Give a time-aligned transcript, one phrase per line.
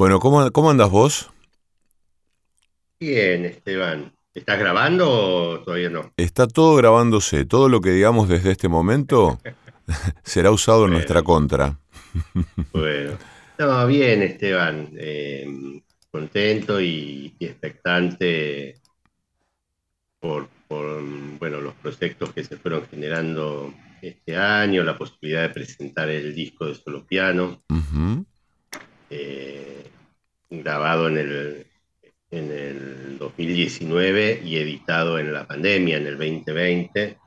[0.00, 1.30] Bueno, ¿cómo, cómo andas vos?
[2.98, 4.10] Bien, Esteban.
[4.32, 6.14] ¿Estás grabando o todavía no?
[6.16, 7.44] Está todo grabándose.
[7.44, 9.38] Todo lo que digamos desde este momento
[10.24, 11.78] será usado en nuestra contra.
[12.72, 13.18] Bueno.
[13.58, 14.88] No, bien, Esteban.
[14.96, 18.80] Eh, contento y, y expectante
[20.18, 21.02] por, por,
[21.38, 26.64] bueno, los proyectos que se fueron generando este año, la posibilidad de presentar el disco
[26.64, 27.62] de solo piano.
[29.10, 29.84] Eh,
[30.48, 31.66] grabado en el,
[32.30, 37.18] en el 2019 y editado en la pandemia, en el 2020.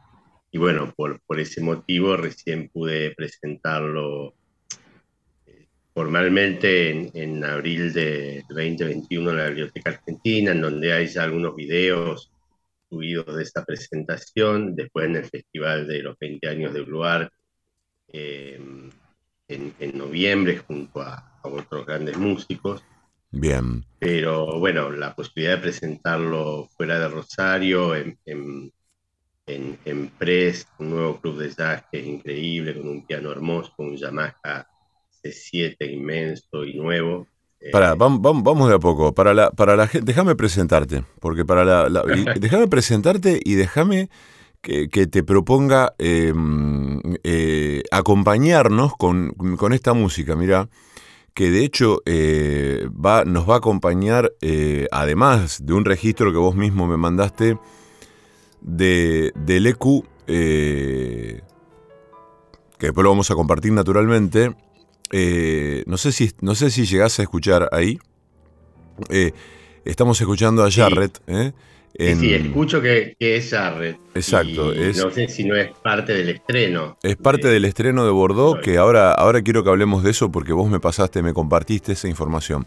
[0.52, 4.34] Y bueno, por, por ese motivo recién pude presentarlo
[5.46, 11.23] eh, formalmente en, en abril de 2021 en la Biblioteca Argentina, en donde hay ya
[11.23, 12.31] algunos videos
[12.90, 17.34] subidos de esta presentación, después en el Festival de los 20 años de Blue Art,
[18.08, 18.62] eh,
[19.48, 22.84] en, en noviembre, junto a, a otros grandes músicos.
[23.32, 23.86] Bien.
[24.00, 28.72] Pero bueno, la posibilidad de presentarlo fuera de Rosario, en, en,
[29.48, 33.72] en, en Press, un nuevo club de jazz que es increíble, con un piano hermoso,
[33.76, 34.67] con un Yamaha
[35.23, 37.28] C7 inmenso y nuevo.
[37.62, 39.14] Eh, Pará, vam- vam- vamos de a poco.
[39.14, 42.04] Para la, para la gente, déjame presentarte, porque para la, la-
[42.36, 44.10] déjame presentarte y déjame
[44.62, 46.34] que, que te proponga eh,
[47.23, 50.36] eh, acompañarnos con, con esta música.
[50.36, 50.70] Mira,
[51.34, 56.38] que de hecho eh, va, nos va a acompañar, eh, además de un registro que
[56.38, 57.58] vos mismo me mandaste,
[58.62, 61.42] de, del EQ, eh,
[62.78, 64.56] que después lo vamos a compartir naturalmente.
[65.86, 68.00] No, sé si, no sé si llegás a escuchar ahí.
[69.86, 70.72] Estamos escuchando a.
[70.72, 71.20] Jarrett.
[71.28, 71.54] sí,
[71.95, 73.97] En- sí, escucho que, que es Jarrett.
[74.16, 76.97] Exacto, y es- No sé si no es parte del estreno.
[77.03, 80.31] Es parte de- del estreno de Bordeaux, que ahora, ahora quiero que hablemos de eso
[80.31, 82.66] porque vos me pasaste, me compartiste esa información.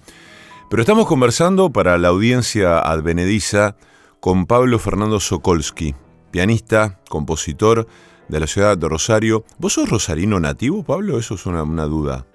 [0.71, 3.77] Pero estamos conversando para la audiencia advenediza
[4.21, 5.95] con Pablo Fernando Sokolsky,
[6.31, 7.87] pianista, compositor
[8.29, 9.45] de la ciudad de Rosario.
[9.59, 11.19] ¿Vos sos rosarino nativo, Pablo?
[11.19, 12.27] Eso es una, una duda.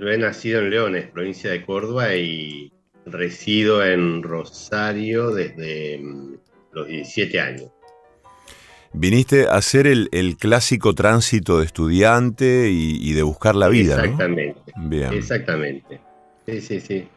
[0.00, 2.72] Yo he nacido en Leones, provincia de Córdoba, y
[3.12, 6.34] resido en Rosario desde mm,
[6.72, 7.70] los 17 años.
[8.92, 13.96] Viniste a hacer el, el clásico tránsito de estudiante y, y de buscar la vida,
[13.96, 14.02] ¿no?
[14.04, 14.72] Exactamente.
[14.76, 15.12] Bien.
[15.12, 16.00] Exactamente.
[16.46, 17.08] Sí, sí, sí.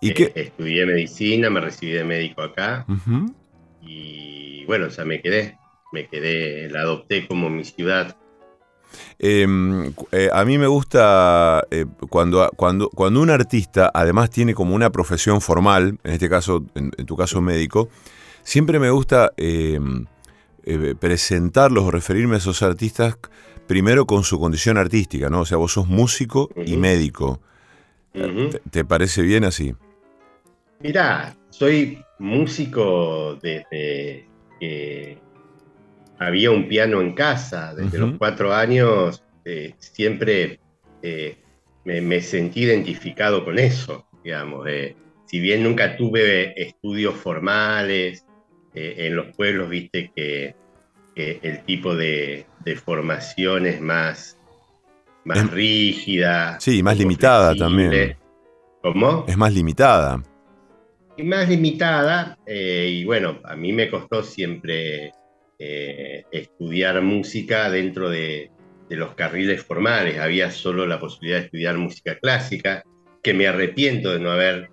[0.00, 0.32] ¿Y Eh, qué?
[0.34, 2.84] Estudié medicina, me recibí de médico acá
[3.82, 5.56] y bueno, ya me quedé.
[5.92, 8.16] Me quedé, la adopté como mi ciudad.
[9.18, 9.46] Eh,
[9.94, 14.74] cu- eh, a mí me gusta eh, cuando, cuando, cuando un artista además tiene como
[14.74, 17.88] una profesión formal, en este caso, en, en tu caso médico,
[18.42, 19.80] siempre me gusta eh,
[20.64, 23.16] eh, presentarlos o referirme a esos artistas
[23.66, 25.40] primero con su condición artística, ¿no?
[25.40, 27.40] O sea, vos sos músico y médico.
[28.14, 28.50] Ujú.
[28.50, 29.74] ¿Te, te parece bien así?
[30.80, 34.28] Mirá, soy músico desde
[34.60, 35.18] que
[36.18, 37.74] había un piano en casa.
[37.74, 40.58] Desde los cuatro años eh, siempre
[41.02, 41.36] eh,
[41.84, 44.66] me, me sentí identificado con eso, digamos.
[44.68, 44.96] eh.
[45.26, 48.24] si bien nunca tuve estudios formales,
[48.78, 50.54] en los pueblos viste que,
[51.14, 54.36] que el tipo de, de formación es más,
[55.24, 56.60] más Es- rígida.
[56.60, 57.86] Sí, más limitada flexible.
[57.86, 58.16] también.
[58.82, 59.24] ¿Cómo?
[59.26, 60.22] Es más limitada.
[61.16, 65.10] y más limitada, y bueno, a mí me costó siempre
[65.58, 68.50] eh, estudiar música dentro de,
[68.88, 70.18] de los carriles formales.
[70.18, 72.82] Había solo la posibilidad de estudiar música clásica,
[73.22, 74.68] que me arrepiento de no haber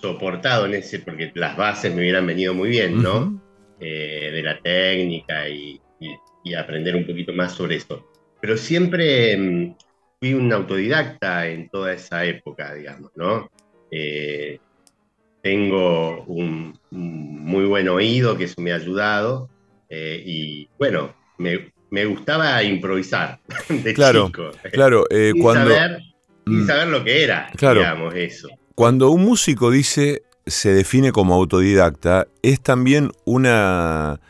[0.00, 3.18] soportado en ese, porque las bases me hubieran venido muy bien, ¿no?
[3.18, 3.40] Ujú.
[3.80, 8.06] Eh, de la técnica y, y- y aprender un poquito más sobre eso.
[8.40, 9.74] Pero siempre mm,
[10.20, 13.50] fui un autodidacta en toda esa época, digamos, ¿no?
[13.90, 14.58] Eh,
[15.42, 19.48] tengo un, un muy buen oído, que eso me ha ayudado,
[19.88, 24.50] eh, y bueno, me, me gustaba improvisar de Claro, chico.
[24.72, 25.70] Claro, eh, sin, cuando...
[25.70, 25.98] saber,
[26.46, 26.66] sin Mm.
[26.66, 27.80] saber lo que era, Claro.
[27.80, 28.48] digamos, eso.
[28.76, 34.20] Cuando un músico dice se define como autodidacta, es también una,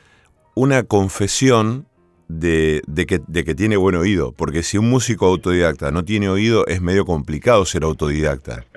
[0.55, 1.87] una confesión
[2.29, 4.33] de, de que, de que tiene buen oído.
[4.33, 8.65] Porque si un músico autodidacta no tiene oído, es medio complicado ser autodidacta.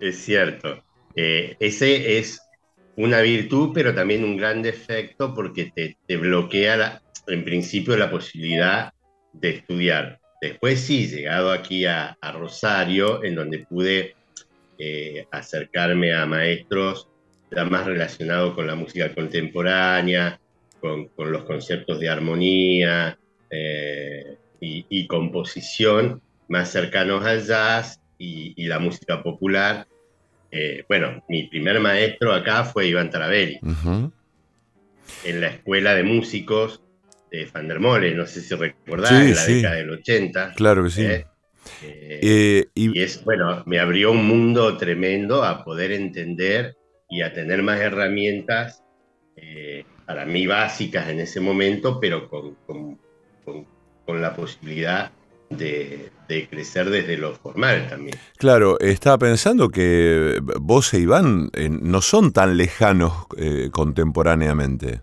[0.00, 0.82] Es cierto.
[1.16, 2.40] Eh, ese es
[2.98, 8.92] una virtud, pero también un gran defecto porque te, te bloquea, en principio, la posibilidad
[9.32, 10.20] de estudiar.
[10.40, 14.14] Después sí, llegado aquí a, Rosario, en donde pude
[14.78, 17.08] eh, acercarme a maestros
[17.50, 20.38] más relacionados con la música contemporánea,
[20.80, 23.18] con, los conceptos de armonía
[23.50, 29.86] eh, y composición más cercanos al jazz, y, la música popular.
[30.50, 33.58] Eh, bueno, mi primer maestro acá fue Iván Taraveri,
[35.24, 36.82] en la escuela de músicos
[37.30, 40.54] de Fandermole, no sé si recordás, en la década del 80.
[40.54, 41.04] Claro que sí.
[41.04, 41.26] ¿eh?
[41.82, 46.76] Eh, y, es, bueno, me abrió un mundo tremendo a poder entender
[47.10, 48.82] y a tener más herramientas,
[50.06, 52.98] para mí básicas en ese momento, pero con, con,
[54.06, 55.12] con la posibilidad
[55.50, 56.10] de,
[56.50, 58.16] crecer desde lo formal también.
[58.36, 65.00] Claro, estaba pensando que vos e Iván eh, no son tan lejanos eh, contemporáneamente.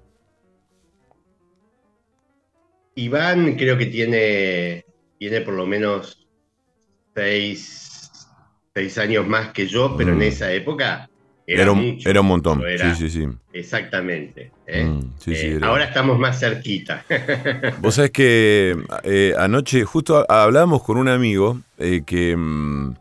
[2.96, 4.86] Iván creo que tiene,
[5.20, 6.28] tiene por lo menos
[7.14, 8.12] seis,
[8.98, 10.24] años más que yo, pero en mm.
[10.24, 11.10] esa época
[11.48, 12.64] era, un, era un montón.
[12.78, 13.28] sí, sí, sí.
[13.54, 14.52] Exactamente.
[14.66, 14.84] ¿eh?
[14.84, 17.06] Mm, eh, ahora estamos más cerquita.
[17.82, 22.96] Vos sabés que eh, anoche justo hablábamos con un amigo que, mm,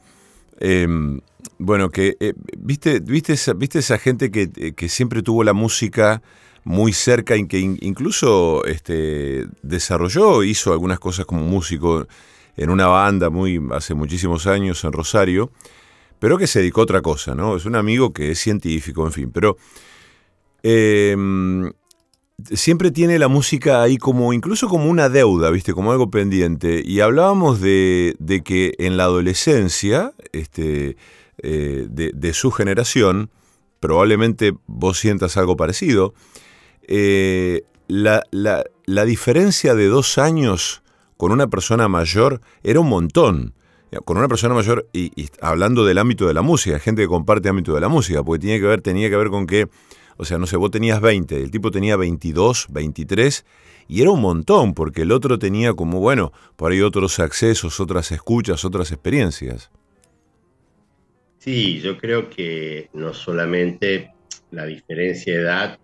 [0.60, 1.20] em,
[1.58, 2.16] bueno, que,
[2.58, 6.22] viste, viste, esa, viste esa gente que, siempre tuvo la música
[6.64, 12.06] muy cerca y que incluso este, desarrolló, hizo algunas cosas como músico
[12.56, 15.50] en una banda muy hace muchísimos años en Rosario
[16.18, 17.56] pero que se dedicó a otra cosa, ¿no?
[17.56, 19.56] Es un amigo que es científico, en fin, pero
[20.62, 21.70] em,
[22.52, 25.72] siempre tiene la música ahí como, incluso como una deuda, ¿viste?
[25.72, 26.82] Como algo pendiente.
[26.84, 30.96] Y hablábamos de, que en la adolescencia, este,
[31.42, 33.30] eh, de, su generación,
[33.80, 36.14] probablemente vos sientas algo parecido,
[36.86, 40.82] eh, la, la diferencia de dos años
[41.16, 43.54] con una persona mayor era un montón
[44.00, 47.74] con una persona mayor y, hablando del ámbito de la música, gente que comparte ámbito
[47.74, 49.68] de la música, porque tenía que ver, tenía que ver con que,
[50.16, 53.44] o sea, no sé, vos tenías 20, el tipo tenía 22, 23,
[53.88, 58.10] y era un montón, porque el otro tenía como, bueno, por ahí otros accesos, otras
[58.12, 59.70] escuchas, otras experiencias.
[61.38, 64.12] Sí, yo creo que no solamente
[64.50, 65.78] la diferencia de edad,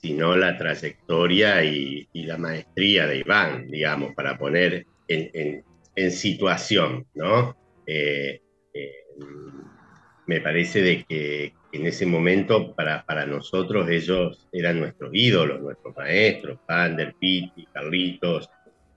[0.00, 5.65] sino la trayectoria y, la maestría de Iván, digamos, para poner en, en
[6.10, 7.56] situación, ¿no?
[7.86, 8.40] Eh,
[8.74, 8.92] eh,
[10.26, 15.96] me parece de que en ese momento para, para, nosotros ellos eran nuestros ídolos, nuestros
[15.96, 18.50] maestros, Pander, Piti, Carlitos,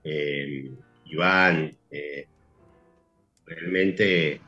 [0.04, 0.70] eh,
[1.06, 1.76] Iván,
[3.46, 4.40] realmente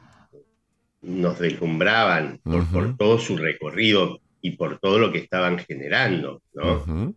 [1.02, 7.14] nos deslumbraban por, todo su recorrido y por todo lo que estaban generando, ¿no?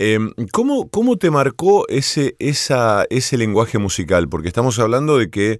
[0.00, 4.28] Em, ¿cómo, ¿cómo, te marcó ese, esa, ese lenguaje musical?
[4.28, 5.58] Porque estamos hablando de que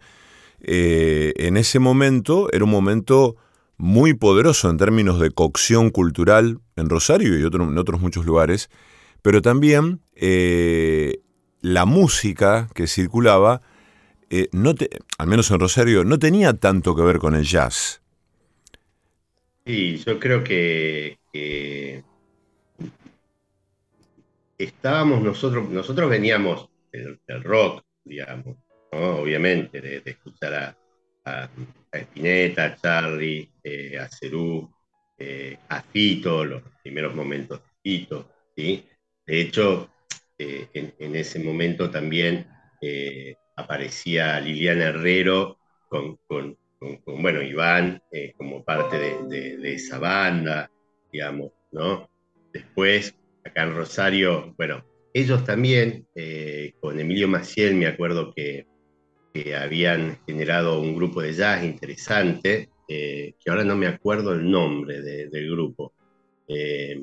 [0.60, 3.34] eh, en ese momento era un momento
[3.78, 8.70] muy poderoso en términos de cocción cultural en Rosario y en otros muchos lugares,
[9.22, 11.18] pero también eh,
[11.60, 13.60] la música que circulaba,
[14.30, 14.50] eh,
[15.18, 18.02] al menos en Rosario, no tenía tanto que ver con el jazz.
[19.66, 21.18] Sí, yo creo que
[24.58, 28.56] estábamos nosotros, nosotros veníamos del, rock, digamos,
[28.90, 30.76] obviamente, de, escuchar a,
[31.24, 31.48] a,
[31.92, 34.70] Spinetta, a Charlie, eh, a Cerú,
[35.16, 38.84] eh, a Fito, los primeros momentos de Fito, ¿sí?
[39.24, 39.90] De hecho,
[40.38, 42.46] eh, en, ese momento también
[43.56, 45.58] aparecía Liliana Herrero
[45.88, 46.56] con, con,
[47.06, 48.00] bueno, Iván
[48.36, 50.70] como parte de, de, esa banda,
[51.12, 52.08] digamos, ¿no?
[52.52, 53.17] Después
[53.62, 58.66] en Rosario, bueno, ellos también, eh, con Emilio Maciel, me acuerdo que,
[59.56, 65.00] habían generado un grupo de jazz interesante, eh, que ahora no me acuerdo el nombre
[65.00, 65.92] del grupo.
[66.48, 67.00] Eh,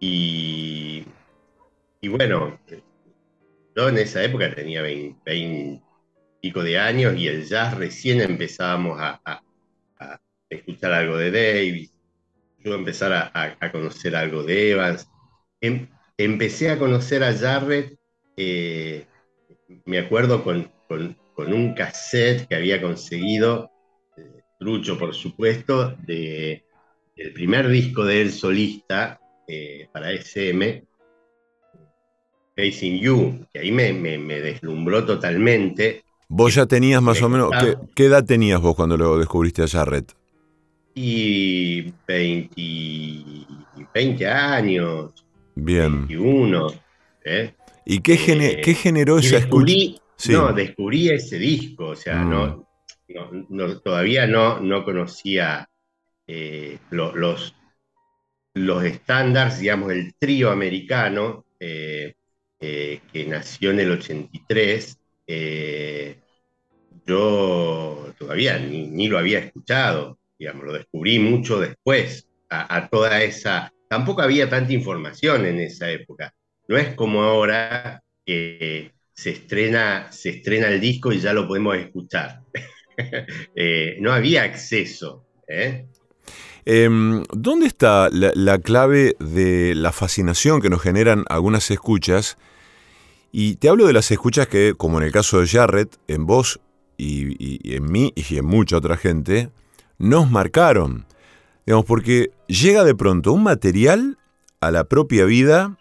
[0.00, 1.02] y,
[2.08, 2.58] bueno,
[3.74, 5.80] yo en esa época tenía 20,
[6.42, 9.42] pico de años y el jazz recién empezábamos a,
[10.50, 11.91] escuchar algo de Davis,
[12.64, 15.08] yo empezar a, conocer algo de Evans.
[15.60, 17.98] Em, empecé a conocer a Jarrett,
[18.36, 19.06] eh,
[19.84, 20.70] me acuerdo con,
[21.36, 23.70] un cassette que había conseguido,
[24.16, 26.64] eh, trucho por supuesto, de,
[27.16, 30.84] el primer disco de él solista eh, para SM,
[32.54, 33.92] Facing You, que ahí me,
[34.40, 36.04] deslumbró totalmente.
[36.28, 39.68] Vos ya tenías más o menos, ¿qué, ¿qué, edad tenías vos cuando lo descubriste a
[39.68, 40.14] Jarrett?
[40.94, 42.54] Y 20,
[43.94, 45.24] 20 años.
[45.54, 46.06] Bien.
[46.06, 46.72] 21.
[47.24, 47.54] ¿eh?
[47.84, 52.66] ¿Y qué, eh, ¿qué generó esa descubrí, No, descubrí ese disco, o sea, no,
[53.08, 53.80] mm.
[53.82, 55.68] todavía no, no conocía
[56.26, 57.54] eh, los,
[58.54, 64.98] los estándares, digamos, el trío americano que nació en el 83
[67.06, 73.72] yo todavía ni, lo había escuchado, digamos, lo descubrí mucho después, a, toda esa...
[73.88, 76.34] Tampoco había tanta información en esa época.
[76.66, 81.76] No es como ahora que se estrena, se estrena el disco y ya lo podemos
[81.76, 82.40] escuchar.
[83.56, 85.24] Eh, no había acceso.
[85.48, 85.86] ¿eh?
[86.66, 92.36] Em, ¿Dónde está la, clave de la fascinación que nos generan algunas escuchas?
[93.32, 96.60] Y te hablo de las escuchas que, como en el caso de Jarrett, en vos
[96.98, 99.48] y, en mí y en mucha otra gente,
[100.02, 101.06] nos marcaron.
[101.64, 104.18] Digamos, porque llega de pronto un material
[104.60, 105.78] a la propia vida,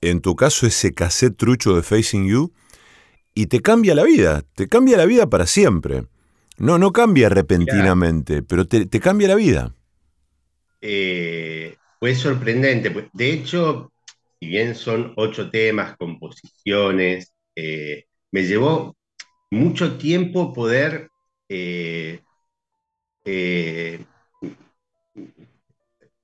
[0.00, 2.52] en tu caso ese cassette trucho de Facing You,
[3.34, 6.04] y te cambia la vida, te cambia la vida para siempre.
[6.58, 9.74] No, no cambia repentinamente, pero te, cambia la vida.
[10.80, 12.90] Eh, fue sorprendente.
[12.90, 13.92] Pues, de hecho,
[14.38, 18.96] si bien son ocho temas, composiciones, eh, me llevó
[19.50, 21.08] mucho tiempo poder
[21.48, 22.20] eh,
[23.24, 24.04] eh,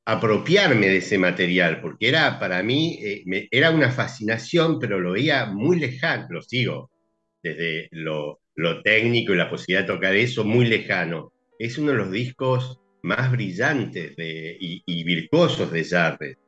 [0.05, 5.47] apropiarme de ese material, porque era para mí, eh, era una fascinación, pero lo veía
[5.47, 6.91] muy lejano, lo sigo,
[7.43, 8.41] desde lo,
[8.83, 11.33] técnico y la posibilidad de tocar eso, muy lejano.
[11.59, 16.39] Es uno de los discos más brillantes y, virtuosos de Jarre,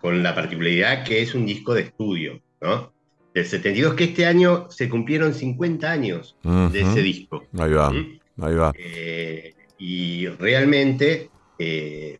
[0.00, 2.92] con la particularidad que es un disco de estudio, ¿no?
[3.36, 7.44] del 72, que este año se cumplieron 50 años de ese disco.
[7.58, 7.92] Ahí va,
[8.40, 8.72] ahí va.
[8.76, 12.18] Eh, y realmente eh,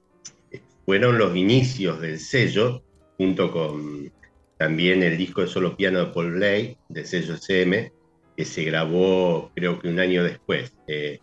[0.85, 2.83] fueron los inicios del sello,
[3.17, 4.13] junto con
[4.59, 7.93] también el disco de solo piano de Paul Blay, de sello SM,
[8.37, 10.73] que se grabó creo que un año después.
[10.87, 11.21] Eh,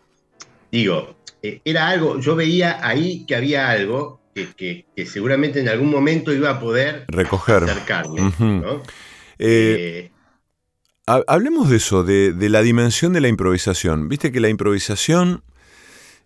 [0.71, 6.49] digo, era algo, yo veía ahí que había algo que, seguramente en algún momento iba
[6.49, 7.63] a poder recoger.
[7.63, 8.31] acercarme.
[8.39, 8.81] ¿no?
[9.39, 10.11] Eh,
[11.05, 14.07] hablemos de eso, de, la dimensión de la improvisación.
[14.07, 15.43] Viste que la improvisación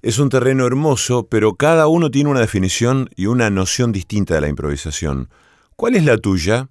[0.02, 4.42] es un terreno hermoso, pero cada uno tiene una definición y una noción distinta de
[4.42, 5.30] la improvisación.
[5.76, 6.70] ¿Cuál es la tuya?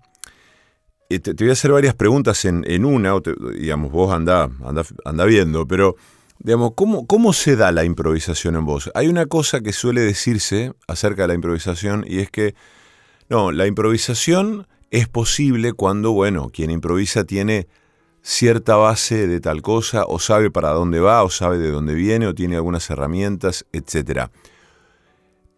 [1.11, 3.15] Eh, te, voy a hacer varias preguntas en, una,
[3.59, 4.49] digamos, vos anda,
[5.05, 5.97] anda, viendo, pero
[6.39, 8.91] digamos, ¿cómo, ¿cómo se da la improvisación en vos?
[8.95, 12.55] Hay una cosa que suele decirse acerca de la improvisación y es que,
[13.29, 17.67] no, la improvisación es posible cuando, bueno, quien improvisa tiene
[18.27, 22.27] cierta base de tal cosa, o sabe para dónde va, o sabe de dónde viene,
[22.27, 24.31] o tiene algunas herramientas, etc.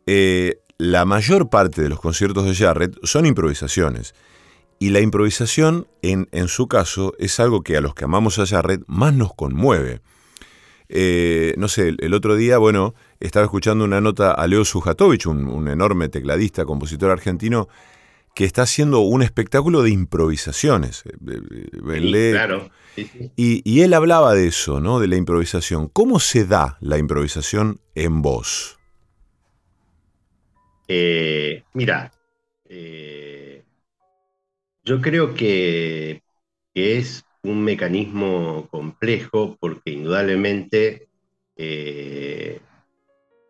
[0.06, 4.14] Eh, la mayor parte de los conciertos de Jarrett son improvisaciones.
[4.78, 8.46] Y la improvisación, en, en, su caso, es algo que a los que amamos a
[8.46, 10.02] Jarrett más nos conmueve.
[10.90, 15.68] Eh, no sé, el, otro día, bueno, estaba escuchando una nota a Leo Sujatovich, un
[15.68, 17.68] enorme tecladista, compositor argentino,
[18.38, 21.02] que está haciendo un espectáculo de improvisaciones.
[21.04, 21.40] Eh,
[21.90, 22.70] eh, claro.
[23.34, 25.00] Y, él hablaba de eso, ¿no?
[25.00, 25.88] De la improvisación.
[25.88, 28.78] ¿Cómo se da la improvisación en vos?
[30.86, 32.12] Eh, mira,
[34.84, 36.22] yo creo que,
[36.74, 41.08] es un mecanismo complejo porque indudablemente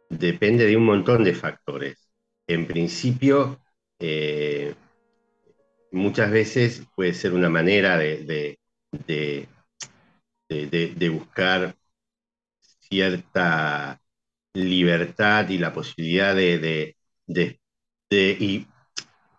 [0.08, 2.08] depende de un montón de factores.
[2.46, 3.60] En principio,
[4.00, 4.74] eh,
[5.90, 8.58] muchas veces puede ser una manera de,
[8.90, 9.48] de,
[11.10, 11.74] buscar
[12.88, 14.00] cierta
[14.54, 17.58] libertad y la posibilidad de, de,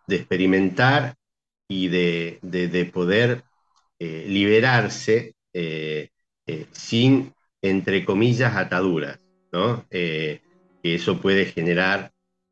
[0.08, 1.16] experimentar
[1.68, 3.44] y de, poder
[4.00, 6.10] eh, liberarse eh,
[6.72, 9.20] sin, entre comillas, ataduras,
[9.52, 9.86] ¿no?
[9.90, 12.12] eso puede generar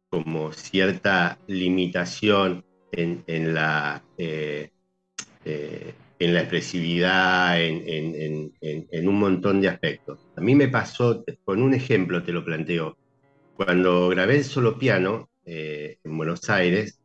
[0.10, 4.72] como cierta limitación en, la, eh,
[5.46, 10.20] eh, en la expresividad, en, un montón de aspectos.
[10.36, 12.98] A mí me pasó, con un ejemplo te lo planteo,
[13.56, 17.00] cuando grabé el solo piano eh, en Buenos Aires,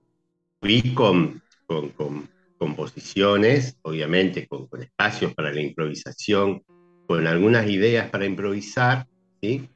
[0.60, 2.28] fui con, con,
[2.58, 6.62] composiciones, obviamente con, espacios para la improvisación,
[7.06, 9.06] con algunas ideas para improvisar,
[9.40, 9.68] ¿sí?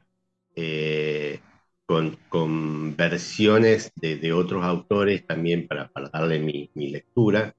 [1.87, 7.55] Con, versiones de, otros autores también para, darle mi, lectura.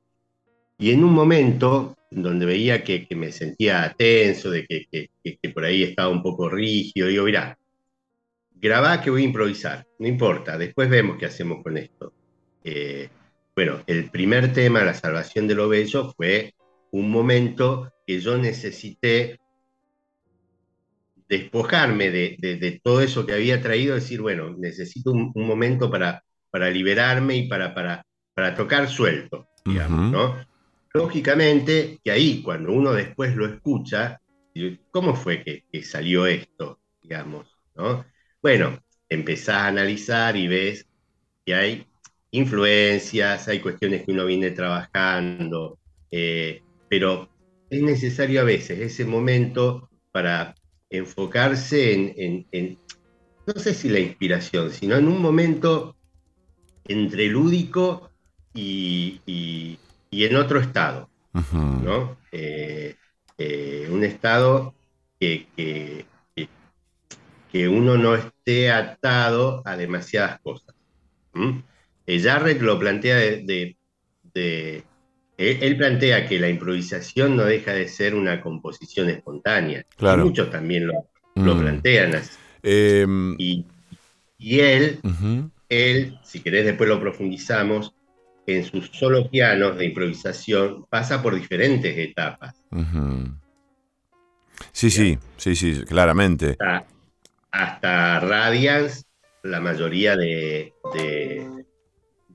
[0.77, 6.09] Y en un momento donde veía que, me sentía tenso, de que, por ahí estaba
[6.09, 7.57] un poco rígido, digo, mira,
[8.55, 12.13] grabá que voy a improvisar, no importa, después vemos qué hacemos con esto.
[12.63, 13.09] Eh,
[13.55, 16.53] bueno, el primer tema, La salvación de lo bello, fue
[16.91, 19.39] un momento que yo necesité
[21.29, 27.35] despojarme de, todo eso que había traído, decir, bueno, necesito un, momento para, para liberarme
[27.37, 30.47] y para, para, para tocar suelto, digamos, ¿no?
[30.97, 34.19] lógicamente que ahí, cuando uno después lo escucha,
[34.91, 36.79] ¿cómo fue que, salió esto?
[37.01, 38.05] Digamos, ¿no?
[38.41, 40.87] Bueno, empezás a analizar y ves
[41.45, 41.87] que hay
[42.31, 45.79] influencias, hay cuestiones que uno viene trabajando,
[46.11, 47.29] eh, pero
[47.69, 50.55] es necesario a veces ese momento para
[50.89, 51.93] enfocarse
[52.51, 52.77] en,
[53.45, 55.95] no sé si la inspiración, sino en un momento
[56.85, 58.11] entre lúdico
[58.53, 59.21] y,
[60.11, 61.09] en otro estado,
[61.53, 62.17] ¿no?
[62.31, 62.95] Eh,
[63.37, 64.73] eh, un estado
[65.19, 65.47] que,
[67.51, 70.75] que, uno no esté atado a demasiadas cosas.
[72.05, 73.75] Eh, Jarrett lo plantea de,
[75.37, 79.85] él, plantea que la improvisación no deja de ser una composición espontánea.
[79.95, 80.25] Claro.
[80.25, 81.59] muchos también lo, mm.
[81.59, 82.37] plantean así.
[82.63, 83.65] Em, y,
[84.39, 84.99] él,
[85.69, 87.93] él, si querés después lo profundizamos,
[88.47, 92.55] en sus solo pianos de improvisación pasa por diferentes etapas.
[94.71, 96.57] Sí, sí, sí, sí, claramente.
[97.51, 99.03] Hasta, Radiance,
[99.43, 101.65] la mayoría de, de,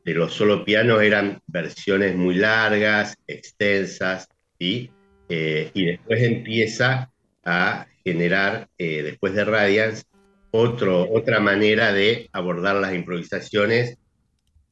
[0.05, 4.29] los solo pianos eran versiones muy largas, extensas,
[4.59, 4.91] ¿sí?
[5.29, 7.11] Eh, y después empieza
[7.45, 10.05] a generar, eh, después de Radiance,
[10.51, 13.97] otro, otra manera de abordar las improvisaciones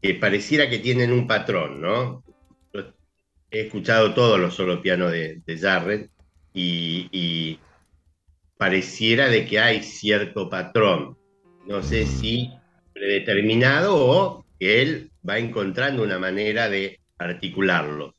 [0.03, 2.25] que pareciera que tienen un patrón, ¿no?
[3.51, 6.11] he escuchado todos los solo pianos de, de Jarrett
[6.55, 7.59] y,
[8.57, 11.17] pareciera de que hay cierto patrón.
[11.67, 12.51] No sé si
[12.93, 18.15] predeterminado o él va encontrando una manera de articularlo,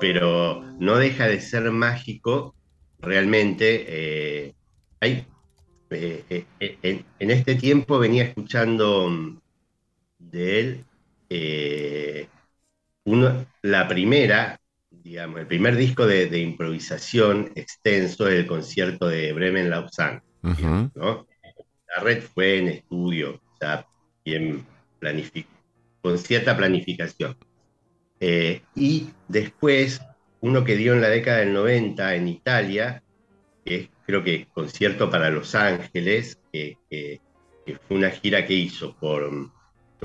[0.00, 2.54] pero no deja de ser mágico
[3.00, 3.84] realmente.
[3.88, 4.54] Eh,
[5.00, 5.26] hay,
[5.90, 9.10] eh, eh, en, este tiempo venía escuchando
[10.18, 10.84] de él
[13.62, 14.60] la primera,
[14.90, 20.22] digamos, el primer disco de, improvisación extenso es el concierto de Bremen Lausanne.
[20.42, 23.40] La red fue en estudio,
[24.24, 24.66] bien
[26.06, 27.36] con cierta planificación.
[28.20, 30.00] Eh, y después,
[30.40, 33.02] uno que dio en la década del 90 en Italia,
[33.64, 36.78] que es creo que concierto para Los Ángeles, que,
[37.88, 39.50] fue una gira que hizo por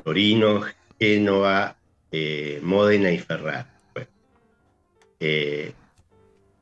[0.02, 0.62] Torino,
[0.98, 1.76] Génova,
[2.10, 3.80] eh, Módena y Ferrara.
[5.20, 5.72] Eh,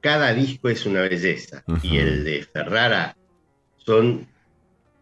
[0.00, 3.16] cada disco es una belleza y el de Ferrara
[3.79, 4.29] son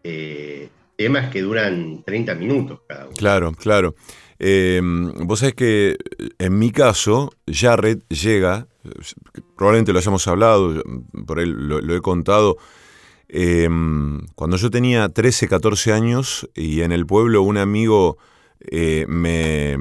[0.01, 3.15] eh, temas que duran 30 minutos cada uno.
[3.15, 3.95] Claro, claro.
[4.39, 5.97] Vos sabés que
[6.37, 8.67] en mi caso, Jared llega,
[9.57, 10.81] probablemente lo hayamos hablado,
[11.25, 12.57] por él lo, he contado,
[14.35, 18.17] cuando yo tenía 13, 14 años y en el pueblo un amigo
[18.71, 19.77] me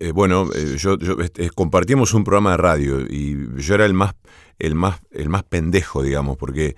[0.00, 4.14] eh, bueno, eh, yo, este, compartíamos un programa de radio y yo era el más,
[4.58, 6.76] el más, el más pendejo, digamos, porque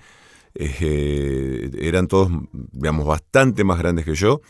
[0.53, 4.41] eh, eran todos, digamos, bastante más grandes que yo.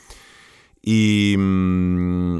[0.82, 2.40] Y mm,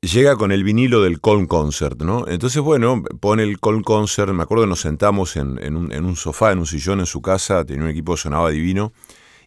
[0.00, 2.26] llega con el vinilo del Colm Concert, ¿no?
[2.28, 6.58] Entonces, bueno, pone el Colm Concert, me acuerdo que nos sentamos en, un, sofá, en
[6.58, 8.92] un sillón en su casa, tenía un equipo que sonaba divino,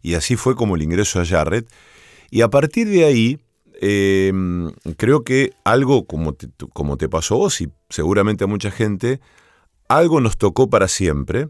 [0.02, 1.68] y así fue como el ingreso a Jarrett.
[2.32, 3.40] Y a partir de ahí,
[3.82, 9.20] Em, creo que algo como te, como te pasó vos y seguramente a mucha gente,
[9.88, 11.50] algo nos tocó para siempre.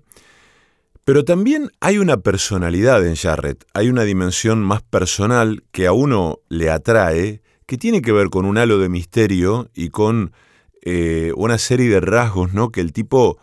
[1.05, 6.39] Pero también hay una personalidad en Jarrett, hay una dimensión más personal que a uno
[6.49, 10.33] le atrae, que tiene que ver con un halo de misterio y con
[10.81, 12.71] eh, una serie de rasgos, ¿no?
[12.71, 13.37] Que el tipo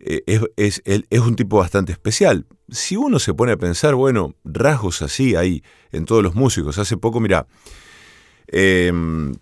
[0.00, 0.22] eh,
[0.56, 2.46] es, es, un tipo bastante especial.
[2.68, 6.78] Si uno se pone a pensar, bueno, rasgos así hay en todos los músicos.
[6.78, 7.46] Hace poco, mira,
[8.48, 9.34] Em,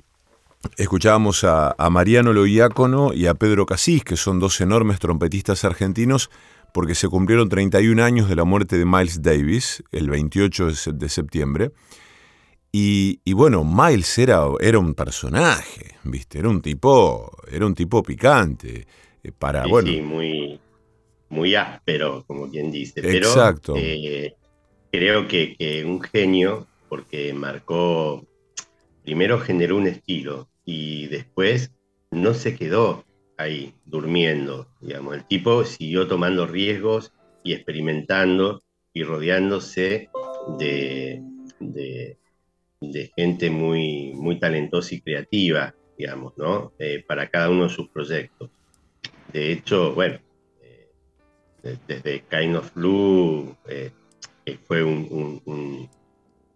[0.79, 6.31] escuchábamos a, Mariano Loiácono y a Pedro Casís, que son dos enormes trompetistas argentinos,
[6.75, 11.71] porque se cumplieron 31 años de la muerte de Miles Davis, el 28 de septiembre.
[12.73, 16.41] Y, bueno, Miles era, era, un personaje, ¿viste?
[16.41, 18.89] Era un tipo, era un tipo picante.
[19.23, 20.59] Eh, para, bueno, sí, muy,
[21.29, 22.99] muy áspero, como quien dice.
[23.05, 23.75] Exacto.
[23.75, 24.35] Pero eh,
[24.91, 28.27] creo que, que un genio, porque marcó
[29.05, 31.71] primero generó un estilo y después
[32.11, 33.05] no se quedó
[33.37, 40.09] ahí durmiendo, digamos, el tipo siguió tomando riesgos y experimentando y rodeándose
[40.59, 41.23] de,
[41.61, 42.17] de,
[43.17, 46.73] gente muy, muy talentosa y creativa, digamos, ¿no?
[46.79, 48.51] Eh, para cada uno de sus proyectos.
[49.33, 50.19] De hecho, bueno,
[50.63, 53.91] eh, desde Kind of Blue, eh,
[54.45, 55.89] que fue un, un,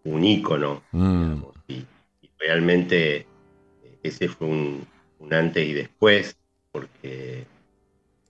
[0.05, 1.23] un, ícono, mm.
[1.23, 1.55] digamos,
[2.39, 3.27] realmente
[4.03, 4.87] ese fue un,
[5.31, 6.37] antes y después,
[6.79, 7.45] porque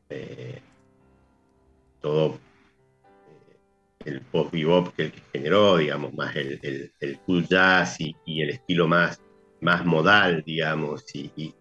[0.09, 0.59] eh,
[2.01, 2.39] todo
[4.05, 6.91] el pop bebop que, que generó, digamos, más el,
[7.27, 9.21] cool jazz y, el estilo más,
[9.61, 11.55] más modal, digamos, y,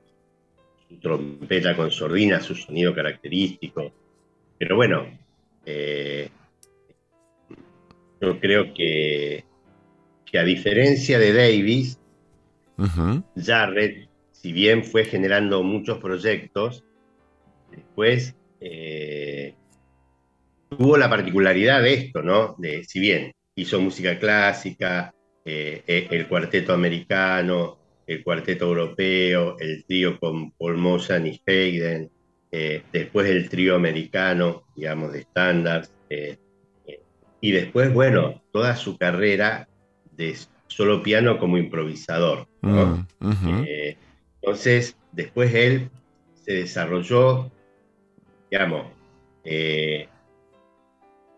[0.88, 3.92] su trompeta con sordina, su sonido característico.
[4.58, 5.06] Pero bueno,
[5.66, 6.30] eh,
[8.22, 9.44] yo creo que,
[10.26, 12.00] que a diferencia de Davis,
[13.36, 14.07] Jarrett,
[14.42, 16.84] si bien fue generando muchos proyectos,
[17.72, 19.56] después eh,
[20.70, 22.56] tuvo la particularidad de esto, ¿no?
[22.58, 29.86] De, si bien hizo música clásica, eh, eh, el cuarteto americano, el cuarteto europeo, el
[29.86, 32.10] trío con Paul Mozart y Hayden,
[32.52, 35.92] eh, después el trío americano, digamos, de estándares,
[37.40, 39.68] y después, bueno, toda su carrera
[40.12, 40.36] de
[40.68, 42.48] solo piano como improvisador.
[42.62, 43.08] ¿no?
[43.20, 43.64] Mm,
[44.48, 45.90] entonces, después él
[46.34, 47.52] se desarrolló,
[48.50, 48.88] digamos,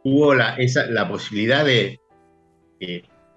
[0.03, 1.99] hubo la, esa, la posibilidad de,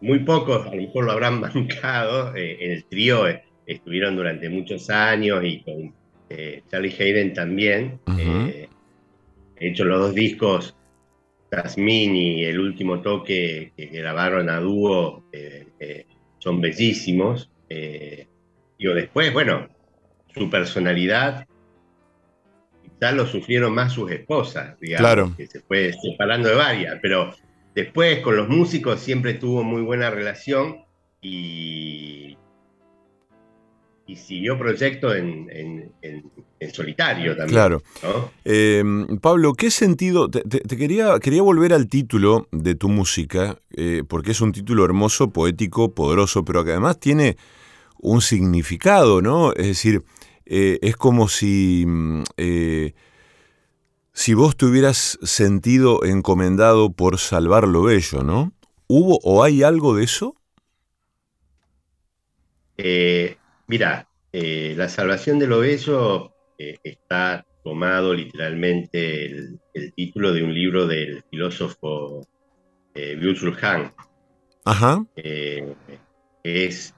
[0.02, 4.50] muy pocos a lo mejor lo habrán mancado, eh, en el trío eh, estuvieron durante
[4.50, 5.94] muchos años y con
[6.28, 7.98] eh, Charlie Hayden también.
[8.06, 8.68] de
[9.58, 10.76] hecho, los dos discos,
[11.50, 15.24] Jasmine y El último toque que grabaron a dúo,
[16.38, 17.50] son bellísimos.
[18.82, 19.68] Digo, después, bueno,
[20.34, 21.46] su personalidad
[23.10, 27.34] lo sufrieron más sus esposas, digamos, que se fue separando de varias, pero
[27.74, 30.84] después con los músicos siempre tuvo muy buena relación
[31.20, 32.36] y,
[34.06, 35.90] y siguió proyectos en,
[36.72, 37.48] solitario también.
[37.48, 37.82] Claro.
[38.44, 40.30] Em, Pablo, ¿qué sentido?
[40.30, 45.32] Te, quería, quería volver al título de tu música, eh, porque es un título hermoso,
[45.32, 47.36] poético, poderoso, pero que además tiene
[48.02, 49.52] un significado, ¿no?
[49.52, 50.02] Es decir,
[50.44, 52.94] eh, es como si, mm, eh,
[54.12, 58.52] si vos te hubieras sentido encomendado por salvar lo bello, ¿no?
[58.88, 60.36] ¿Hubo o hay algo de eso?
[62.76, 63.36] Eh,
[63.68, 69.60] mira, la salvación de lo bello está tomado literalmente el,
[69.94, 72.26] título de un libro del filósofo
[72.94, 73.92] Byung-Chul Han.
[74.64, 75.04] Ajá.
[76.42, 76.94] es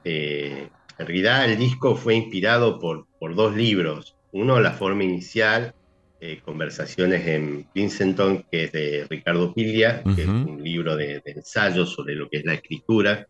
[0.99, 4.17] en realidad el disco fue inspirado por, por dos libros.
[4.33, 5.75] Uno, La forma inicial,
[6.21, 11.93] eh, Conversaciones en Princeton, que es de Ricardo Piglia, que es un libro de, ensayos
[11.93, 13.27] sobre lo que es la escritura.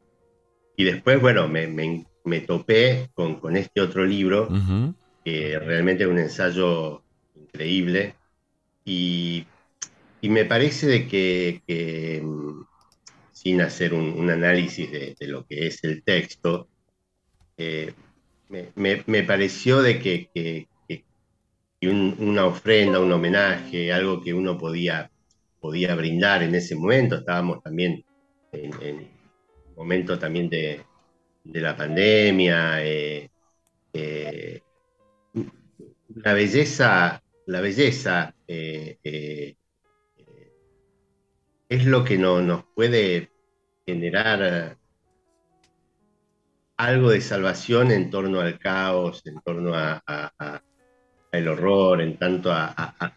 [0.76, 1.66] Y después, bueno, me,
[2.24, 4.48] me, topé con, con, este otro libro,
[5.24, 7.02] que realmente es un ensayo
[7.34, 8.14] increíble.
[8.84, 9.46] Y,
[10.20, 12.62] y me parece de que, mm,
[13.32, 16.68] sin hacer un, análisis de, de, lo que es el texto,
[17.56, 17.92] eh,
[18.48, 20.68] me, pareció de que,
[21.82, 25.10] una ofrenda, un homenaje, algo que uno podía,
[25.60, 28.04] podía brindar en ese momento, estábamos también
[28.52, 29.08] en, en
[29.76, 30.82] momento también de,
[31.44, 33.28] la pandemia, eh,
[33.92, 34.60] eh,
[36.14, 38.34] la belleza, la belleza
[41.68, 43.30] es lo que no, nos puede
[43.86, 44.78] generar
[46.76, 50.02] algo de salvación en torno al caos, en torno a,
[51.32, 53.16] el horror, en tanto a,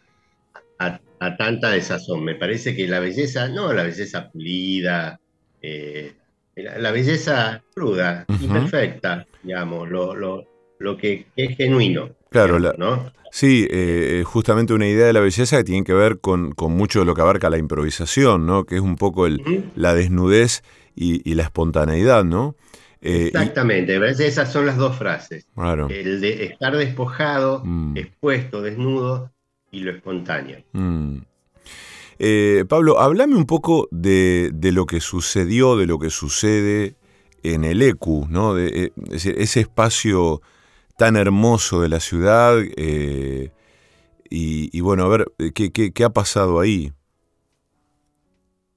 [1.36, 2.24] tanta desazón.
[2.24, 5.20] Me parece que la belleza, no la belleza pulida,
[5.60, 6.14] eh,
[6.56, 12.10] la, belleza cruda y perfecta, digamos, lo, lo, que, es genuino.
[12.30, 13.12] Claro, ¿no?
[13.30, 17.04] Sí, eh, justamente una idea de la belleza que tiene que ver con, mucho de
[17.04, 18.64] lo que abarca la improvisación, ¿no?
[18.64, 20.62] Que es un poco el, la desnudez
[20.94, 22.56] y, y, la espontaneidad, ¿no?
[23.00, 25.46] Eh, Exactamente, esas son las dos frases.
[25.88, 27.96] El de estar despojado, mm.
[27.96, 29.32] expuesto, desnudo
[29.70, 30.62] y lo espontáneo.
[30.72, 31.18] Mm.
[32.18, 36.96] Eh, Pablo, háblame un poco de, lo que sucedió, de lo que sucede
[37.44, 38.58] en el ECU, ¿no?
[38.58, 40.42] Eh, ese espacio
[40.96, 42.56] tan hermoso de la ciudad.
[44.30, 46.92] y, bueno, a ver, ¿qué, qué ha pasado ahí?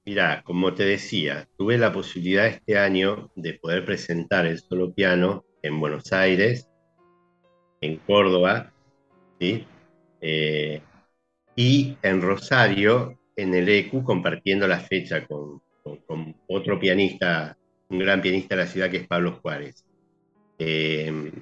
[0.04, 5.44] Mira, como te decía, tuve la posibilidad este año de poder presentar el solo piano
[5.62, 6.68] en Buenos Aires,
[7.80, 8.72] en Córdoba.
[9.38, 10.82] Eh,
[11.54, 15.62] y en Rosario, en el ECU, compartiendo la fecha con,
[16.48, 17.56] otro pianista,
[17.88, 19.84] un gran pianista de la ciudad que es Pablo Juárez.
[20.58, 21.32] Eh,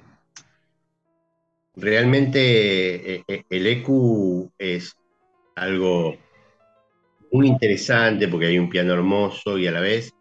[1.75, 4.95] realmente eh, el ECU es
[5.55, 6.15] algo
[7.31, 10.13] muy interesante porque hay un piano hermoso y a la vez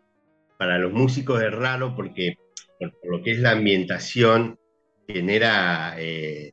[0.58, 2.34] para los músicos es raro porque
[2.78, 4.58] por, lo que es la ambientación
[5.06, 6.52] genera eh,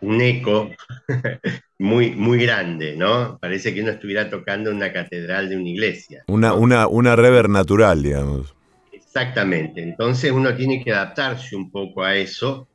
[0.00, 0.70] un eco
[1.78, 3.38] muy, muy grande, ¿no?
[3.40, 6.24] Parece que uno estuviera tocando una catedral de una iglesia.
[6.28, 8.54] Una, una, una rever natural, digamos.
[8.92, 12.68] Exactamente, entonces uno tiene que adaptarse un poco a eso,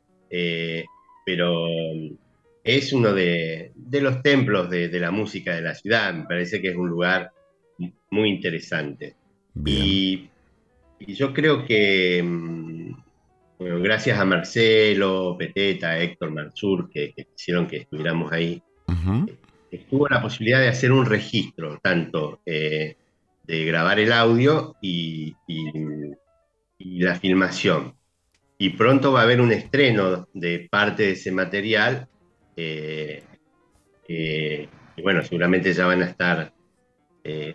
[1.25, 1.67] pero
[2.67, 6.75] es uno de, los templos de, la música de la ciudad, me parece que es
[6.75, 7.31] un lugar
[8.11, 9.15] muy interesante.
[9.65, 10.29] Y,
[10.99, 12.91] yo creo que, mm,
[13.59, 18.61] gracias a Marcelo, Peteta, Héctor Mansur, que, que hicieron que estuviéramos ahí,
[19.71, 22.95] estuvo la posibilidad de hacer un registro, tanto eh,
[23.43, 25.35] de grabar el audio y,
[26.79, 27.95] la filmación.
[28.57, 32.07] Y pronto va a haber un estreno de parte de ese material.
[32.57, 33.23] Eh,
[34.09, 34.67] eh,
[34.97, 36.53] y bueno, seguramente ya van a estar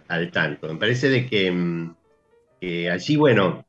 [0.09, 0.69] al tanto.
[0.69, 1.95] Me parece de que, mm,
[2.91, 3.67] allí, bueno,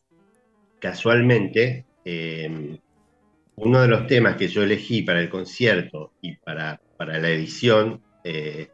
[0.80, 1.86] casualmente,
[3.56, 8.02] uno de los temas que yo elegí para el concierto y para para la edición
[8.24, 8.70] eh,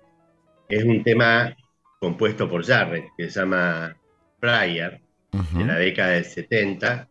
[0.68, 1.56] es un tema
[2.00, 3.98] compuesto por Jarrett, que se llama
[4.40, 5.00] Pryor,
[5.32, 7.10] de la década del 70,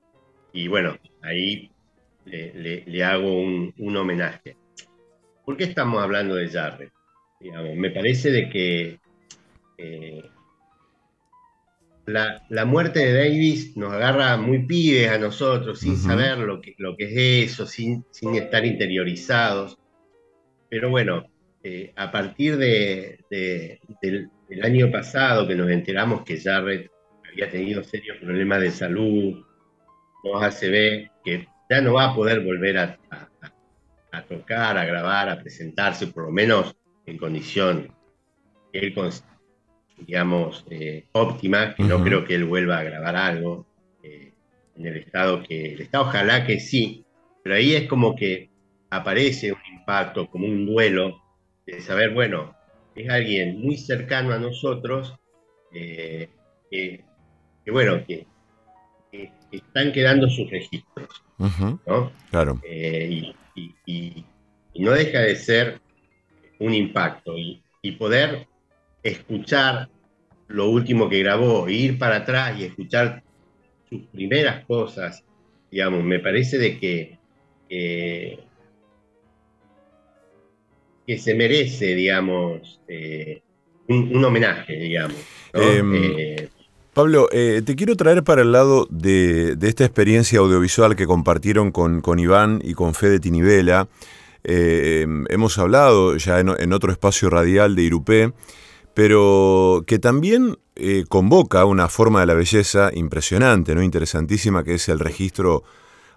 [0.52, 1.72] y bueno, ahí
[2.24, 4.56] le, hago un, homenaje.
[5.48, 6.92] ¿Por qué estamos hablando de Jarrett?
[7.74, 9.00] me parece de que
[9.78, 10.22] eh,
[12.04, 16.98] la, muerte de Davis nos agarra muy pibes a nosotros, sin saber lo que, lo
[16.98, 17.04] que
[17.44, 19.78] es eso, sin, sin estar interiorizados.
[20.68, 21.24] Pero bueno,
[21.62, 24.30] eh, a partir de, del,
[24.62, 26.90] año pasado que nos enteramos que Jarrett
[27.26, 29.46] había tenido serios problemas de salud,
[30.24, 32.98] nos hace ver que ya no va a poder volver a,
[34.28, 37.92] tocar, a grabar, a presentarse, por lo menos en condición
[38.72, 38.94] él,
[39.96, 43.66] digamos, eh, óptima, que no creo que él vuelva a grabar algo
[44.02, 44.32] eh,
[44.76, 47.04] en el estado que el estado, ojalá que sí,
[47.42, 48.50] pero ahí es como que
[48.90, 51.22] aparece un impacto, como un duelo,
[51.66, 52.54] de saber, bueno,
[52.94, 55.18] es alguien muy cercano a nosotros,
[55.72, 56.28] eh,
[56.70, 57.04] que,
[57.70, 58.26] bueno, que,
[59.50, 61.08] están quedando sus registros,
[61.86, 62.12] ¿no?
[62.30, 62.60] Claro.
[62.62, 63.32] Eh,
[63.86, 64.24] y,
[64.74, 65.80] no deja de ser
[66.60, 67.62] un impacto y,
[67.98, 68.46] poder
[69.02, 69.88] escuchar
[70.46, 73.22] lo último que grabó, ir para atrás y escuchar
[73.88, 75.24] sus primeras cosas,
[75.70, 77.18] digamos, me parece de que
[81.08, 83.40] que se merece, digamos, eh,
[83.88, 85.16] un, homenaje, digamos.
[85.54, 86.48] Em, eh,
[86.98, 92.18] Pablo, eh, te quiero traer para el lado de, esta experiencia audiovisual que compartieron con,
[92.18, 93.86] Iván y con Fede Tinivela.
[94.42, 98.32] Em, hemos hablado ya en, otro espacio radial de Irupé,
[98.94, 100.58] pero que también
[101.08, 103.82] convoca una forma de la belleza impresionante, ¿no?
[103.84, 105.62] interesantísima, que es el registro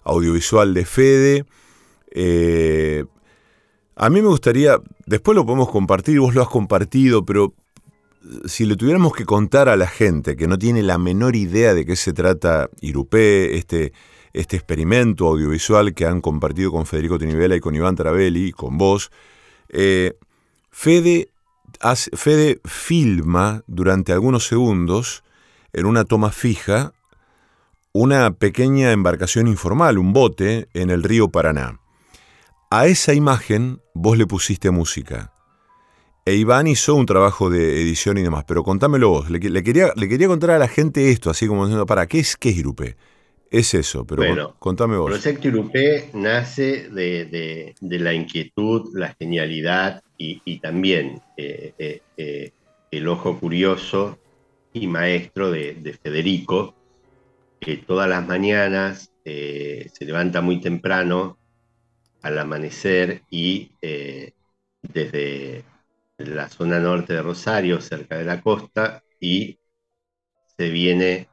[0.03, 1.45] audiovisual de Fede.
[3.95, 7.60] A mí me gustaría, después lo podemos compartir, vos lo has compartido, pero eh,
[8.45, 11.85] si le tuviéramos que contar a la gente que no tiene la menor idea de
[11.85, 13.93] qué se trata Irupé, este,
[14.33, 19.11] este experimento audiovisual que han compartido con Federico Tinivela y con Iván Tarabelli, con vos,
[19.69, 20.17] eh,
[20.71, 21.29] Fede
[22.65, 25.23] filma durante algunos segundos,
[25.73, 26.93] en una toma fija,
[27.93, 31.79] una pequeña embarcación informal, un bote, en el río Paraná.
[32.69, 35.30] A esa imagen vos le pusiste música.
[36.23, 39.29] E Iván hizo un trabajo de edición y demás, pero contámelo vos.
[39.31, 42.37] Le, quería, le quería contar a la gente esto, así como diciendo, para, ¿qué es,
[42.37, 42.95] qué es Irupé?
[43.49, 45.11] Es eso, pero bueno, contame vos.
[45.11, 52.51] El proyecto Irupé nace de, la inquietud, la genialidad y, también eh, eh, eh,
[52.91, 54.19] el ojo curioso
[54.73, 56.75] y maestro de, Federico,
[57.59, 61.37] que todas las mañanas se levanta muy temprano
[62.21, 64.33] al amanecer y eh,
[66.27, 69.59] la zona norte de Rosario, cerca de la costa, y
[70.57, 71.29] se viene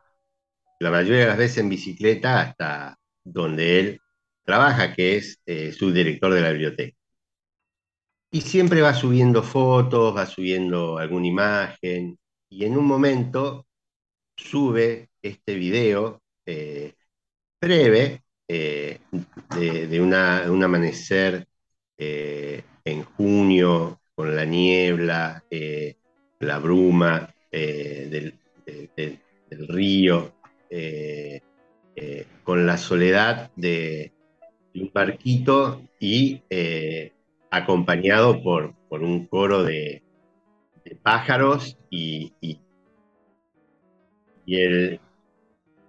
[0.80, 4.00] la mayoría de las veces en bicicleta hasta donde él
[4.44, 6.96] trabaja, que es eh, su director de la biblioteca.
[8.30, 12.18] Y siempre va subiendo fotos, va subiendo alguna imagen,
[12.50, 13.66] y en un momento
[14.36, 16.94] sube este video eh,
[17.60, 19.00] breve eh,
[19.56, 21.46] de, un amanecer
[21.98, 25.94] eh, en junio con la niebla, eh,
[26.40, 28.34] la bruma del,
[29.68, 30.32] río,
[32.42, 34.10] con la soledad de,
[34.74, 36.42] un barquito y
[37.48, 40.02] acompañado por, por, un coro de,
[41.00, 42.58] pájaros y, y,
[44.48, 44.98] el,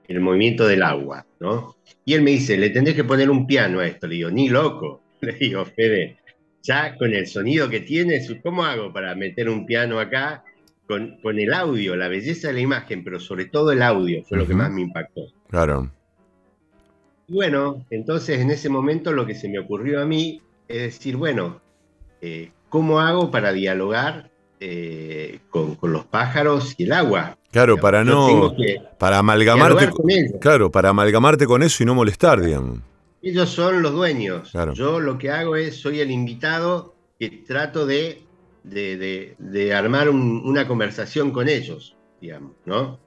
[0.08, 1.78] el movimiento del agua, ¿no?
[2.06, 4.06] Y él me dice, le tendré que poner un piano a esto.
[4.06, 5.02] Le digo, ni loco.
[5.22, 6.19] le digo, Fede,
[6.62, 10.44] ya con el sonido que tiene, ¿cómo hago para meter un piano acá?
[10.88, 14.40] Con, con el audio, la belleza de la imagen, pero sobre todo el audio fue
[14.40, 15.22] lo que más me impactó.
[15.48, 15.92] Claro.
[17.28, 21.62] Bueno, entonces en ese momento lo que se me ocurrió a mí es decir, bueno,
[22.22, 27.38] eh, ¿cómo hago para dialogar eh, con, los pájaros y el agua?
[27.52, 28.56] Claro, para no.
[28.98, 29.90] Para amalgamarte.
[29.90, 30.06] Con
[30.40, 32.80] claro, para amalgamarte con eso y no molestar, digamos.
[33.22, 34.52] Ellos son los dueños.
[34.74, 38.24] Yo lo que hago es, soy el invitado que trato de,
[38.64, 43.00] de, armar una conversación con ellos, digamos, ¿no?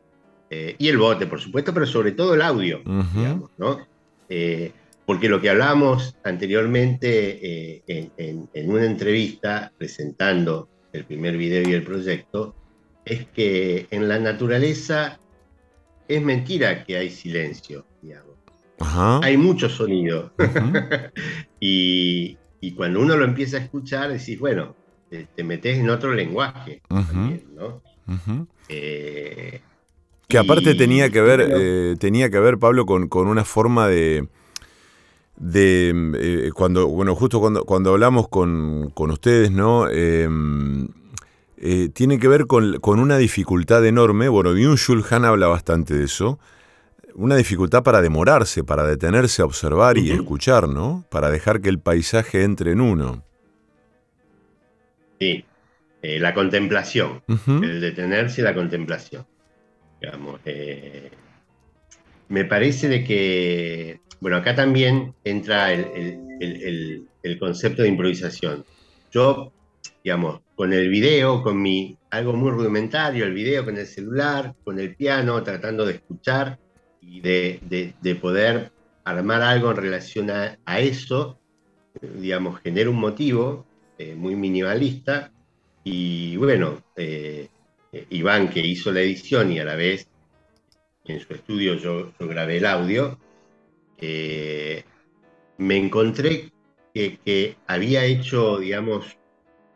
[0.50, 2.82] Eh, y el bote, por supuesto, pero sobre todo el audio,
[3.14, 3.86] digamos, ¿no?
[4.28, 4.72] Eh,
[5.06, 11.82] porque lo que hablábamos anteriormente eh, en, una entrevista presentando el primer video y el
[11.82, 12.54] proyecto,
[13.04, 15.18] es que en la naturaleza
[16.06, 18.31] es mentira que hay silencio, digamos.
[19.22, 20.32] Hay mucho sonido.
[21.60, 22.36] y,
[22.76, 24.74] cuando uno lo empieza a escuchar, decís, bueno,
[25.08, 27.82] te, metes en otro lenguaje ¿no?
[28.68, 29.60] Eh,
[30.28, 34.26] que aparte tenía que ver, eh, tenía que ver, Pablo, con, una forma de,
[35.36, 39.88] de eh, cuando, bueno, justo cuando, cuando hablamos con, ustedes, ¿no?
[39.90, 40.88] Em,
[41.92, 44.28] tiene que ver con, una dificultad enorme.
[44.28, 46.38] Bueno, Byung-Chul Han habla bastante de eso
[47.14, 51.04] una dificultad para demorarse, para detenerse a observar y escuchar, ¿no?
[51.10, 53.24] Para dejar que el paisaje entre en uno.
[55.20, 55.44] Sí,
[56.02, 59.26] eh, la contemplación, el detenerse y la contemplación.
[60.00, 61.10] Digamos, eh,
[62.28, 68.64] me parece de que, bueno, acá también entra el, el, concepto de improvisación.
[69.12, 69.52] Yo,
[70.02, 74.80] digamos, con el video, con mi, algo muy rudimentario, el video con el celular, con
[74.80, 76.58] el piano, tratando de escuchar,
[77.02, 78.72] y de, poder
[79.04, 81.38] armar algo en relación a, eso,
[82.00, 83.66] digamos, genera un motivo
[83.98, 85.32] eh, muy minimalista.
[85.84, 87.48] Y bueno, eh,
[88.10, 90.08] Iván, que hizo la edición y a la vez
[91.04, 93.18] en su estudio yo, grabé el audio,
[93.98, 94.84] eh,
[95.58, 96.52] me encontré
[96.94, 99.16] que, había hecho, digamos,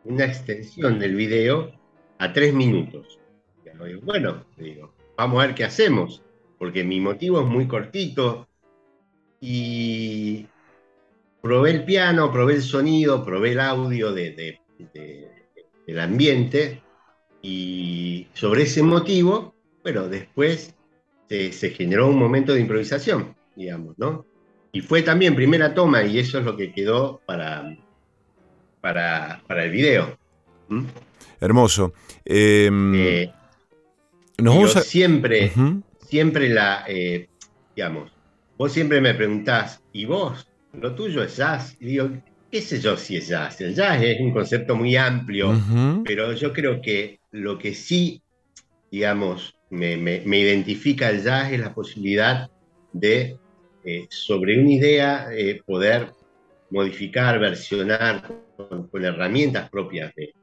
[0.05, 1.73] una extensión del video
[2.19, 3.19] a tres minutos.
[4.03, 6.23] bueno, digo, vamos a ver qué hacemos
[6.57, 8.47] porque mi motivo es muy cortito
[9.39, 10.45] y
[11.41, 14.59] probé el piano, probé el sonido, probé el audio de,
[15.85, 16.81] del ambiente
[17.41, 20.75] y sobre ese motivo, bueno, después
[21.29, 24.25] se, generó un momento de improvisación, digamos, ¿no?
[24.71, 27.77] Y fue también primera toma y eso es lo que quedó para,
[28.81, 30.17] para, el video.
[31.39, 31.93] Hermoso.
[32.25, 33.33] Em, eh,
[34.37, 35.51] nos siempre,
[36.07, 37.27] siempre la, eh,
[37.75, 38.11] digamos,
[38.57, 40.47] vos siempre me preguntás, ¿y vos?
[40.73, 41.75] Lo tuyo es jazz.
[41.79, 42.09] Y digo,
[42.51, 43.59] qué sé yo si es jazz.
[43.61, 45.53] El jazz es un concepto muy amplio,
[46.05, 48.21] pero yo creo que lo que sí,
[48.91, 52.49] digamos, me, identifica el jazz es la posibilidad
[52.93, 53.37] de,
[53.83, 56.11] eh, sobre una idea, eh, poder
[56.69, 58.23] modificar, versionar
[58.55, 60.33] con, herramientas propias de,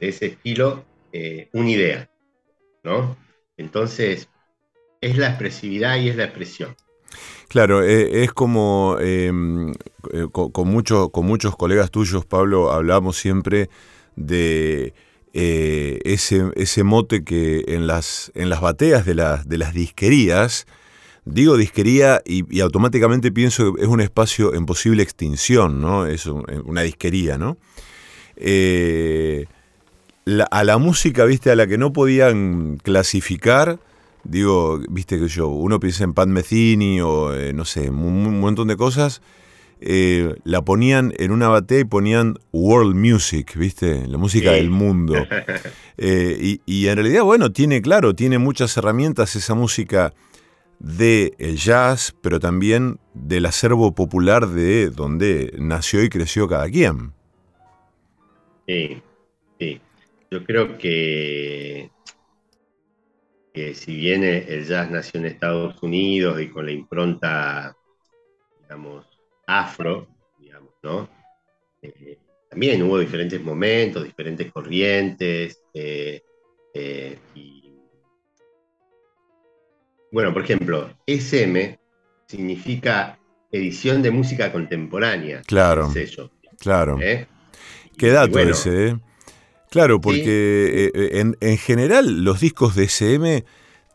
[0.00, 0.84] ese estilo
[1.52, 2.10] una idea,
[2.82, 3.16] ¿no?
[3.56, 4.28] Entonces,
[5.04, 6.74] es la expresividad y es la expresión.
[7.48, 9.70] Claro, eh, es como em,
[10.12, 13.68] eh, con, con muchos colegas tuyos, Pablo, hablamos siempre
[14.16, 14.94] de
[15.34, 20.66] eh, ese, ese, mote que en las, en las bateas de, de las disquerías,
[21.24, 26.06] digo disquería y, automáticamente pienso que es un espacio en posible extinción, ¿no?
[26.06, 27.58] Es una disquería, ¿no?
[30.50, 33.78] a la música, viste, a la que no podían clasificar,
[34.24, 38.68] Digo, viste que yo, uno piensa en Pat Metheny o eh, no sé, un, montón
[38.68, 39.20] de cosas.
[39.80, 44.06] Eh, la ponían en una batea y ponían world music, ¿viste?
[44.08, 45.14] La música del mundo.
[45.96, 50.12] Eh, y, en realidad, bueno, tiene, claro, tiene muchas herramientas esa música
[50.80, 57.12] del el jazz, pero también del acervo popular de donde nació y creció cada quien.
[58.66, 59.00] Sí,
[59.60, 59.80] sí.
[60.32, 61.92] Yo creo que
[63.54, 67.76] que si bien el jazz nació en Estados Unidos y con la impronta,
[68.60, 69.06] digamos,
[69.46, 70.08] afro,
[70.40, 71.08] digamos, ¿no?
[71.80, 72.18] Eh,
[72.50, 75.62] también hubo diferentes momentos, diferentes corrientes.
[75.72, 76.20] Eh,
[76.74, 77.18] eh,
[80.10, 81.78] bueno, por ejemplo, SM
[82.26, 83.20] significa
[83.52, 85.42] edición de música contemporánea.
[85.46, 85.92] Claro.
[86.58, 86.98] Claro.
[87.96, 88.98] Qué dato ese, ¿eh?
[89.70, 93.44] Claro, porque eh, en, general los discos de SM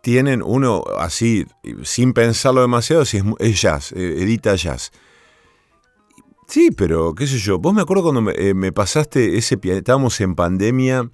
[0.01, 1.45] tienen uno así,
[1.83, 4.91] sin pensarlo demasiado, si es, jazz, eh, edita jazz.
[6.49, 10.19] Sí, pero qué sé yo, vos me acuerdo cuando me, eh, pasaste ese piano, estábamos
[10.19, 11.09] en pandemia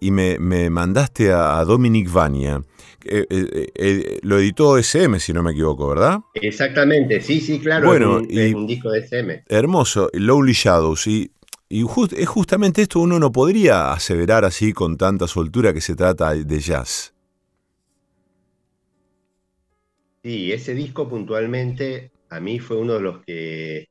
[0.00, 0.38] y me,
[0.70, 2.60] mandaste a, Dominic Vania.
[3.04, 6.18] Eh, eh, lo editó SM, si no me equivoco, ¿verdad?
[6.34, 7.86] Exactamente, sí, sí, claro.
[7.86, 9.44] Bueno, es un, disco de SM.
[9.48, 11.06] Hermoso, Lonely Shadows.
[11.06, 11.30] Y,
[11.72, 11.86] y
[12.18, 16.60] es justamente esto, uno no podría aseverar así con tanta soltura que se trata de
[16.60, 17.14] jazz.
[20.22, 23.88] Sí, ese disco puntualmente a mí fue uno de los que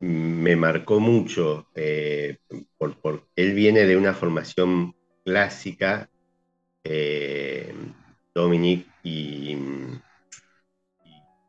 [0.00, 2.38] me marcó mucho, eh,
[2.76, 4.92] por, él viene de una formación
[5.24, 6.10] clásica,
[6.82, 7.72] eh,
[8.34, 9.56] Dominic, y,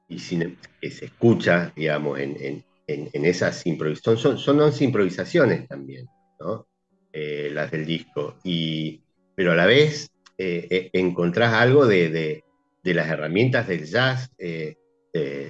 [0.08, 4.22] y, que se escucha, digamos, en, esas improvisaciones.
[4.22, 6.08] Son, son improvisaciones también,
[6.40, 6.68] ¿no?
[7.12, 8.38] Eh, las del disco.
[8.44, 9.02] Y,
[9.36, 14.32] pero a la vez encontrás algo de, de, las herramientas del jazz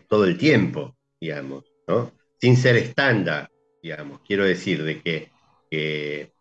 [0.08, 1.66] todo el tiempo, digamos,
[2.40, 3.50] sin ser estándar,
[3.84, 5.32] digamos, quiero decir, de que,
[5.70, 6.32] que,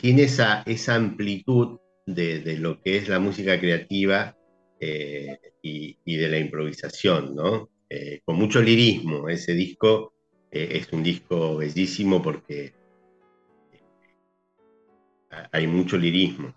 [0.00, 4.36] tiene esa, esa amplitud de, lo que es la música creativa
[4.80, 7.70] eh, y, de la improvisación, ¿no?
[7.94, 10.14] Eh, con mucho lirismo, ese disco
[10.50, 12.72] eh, es un disco bellísimo porque
[15.50, 16.54] hay mucho lirismo.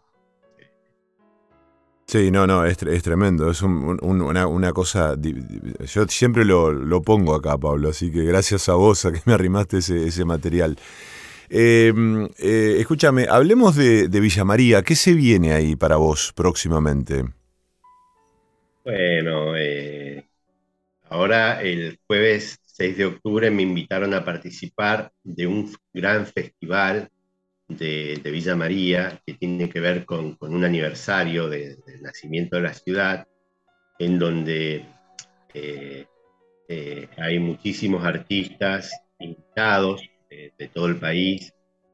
[2.07, 5.17] Sí, no, no, es, tremendo, es una, cosa,
[5.93, 9.79] yo siempre lo, pongo acá, Pablo, así que gracias a vos a que me arrimaste
[9.79, 10.77] ese, material.
[11.49, 17.25] Em, eh, escúchame, hablemos de, Villa María, ¿qué se viene ahí para vos próximamente?
[18.85, 20.04] Bueno, eh,
[21.15, 27.09] ahora el jueves 6 de octubre me invitaron a participar de un gran festival
[27.69, 33.27] de, Villa María, que tiene que ver con, un aniversario del nacimiento de la ciudad,
[33.97, 34.85] en donde
[35.53, 36.05] eh,
[36.67, 41.53] eh, hay muchísimos artistas invitados de, todo el país,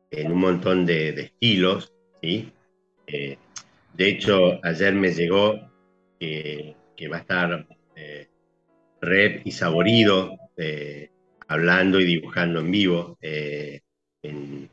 [0.10, 1.94] en un montón de, estilos.
[2.24, 2.52] ¿sí?
[3.06, 3.38] Eh,
[3.94, 5.60] de hecho, ayer me llegó
[6.20, 6.76] que,
[7.12, 7.68] va a estar
[9.02, 10.38] Rep y Saborido
[11.48, 14.70] hablando y dibujando en vivo en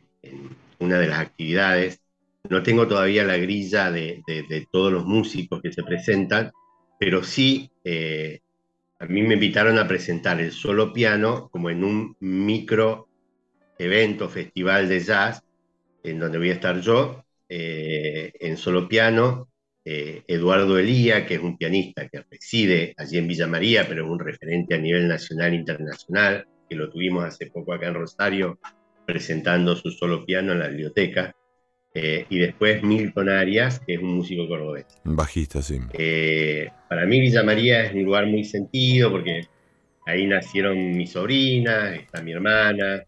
[0.79, 2.01] una de las actividades.
[2.49, 4.23] No tengo todavía la grilla de,
[4.71, 6.51] todos los músicos que se presentan,
[6.99, 8.41] pero sí eh,
[8.99, 13.09] a mí me invitaron a presentar el solo piano como en un micro
[13.79, 15.43] evento, festival de jazz,
[16.03, 19.49] en donde voy a estar yo, eh, en solo piano,
[19.91, 24.11] eh, Eduardo Elía, que es un pianista que reside allí en Villa María, pero es
[24.11, 28.59] un referente a nivel nacional e internacional, que lo tuvimos hace poco acá en Rosario,
[29.07, 31.35] presentando su solo piano en la biblioteca.
[31.95, 34.85] Eh, y después Milton Arias, que es un músico cordobés.
[35.05, 35.81] Bajista, sí.
[35.95, 39.47] Eh, para mí Villa María es un lugar muy sentido porque
[40.05, 43.03] ahí nacieron mis sobrinas, está mi hermana,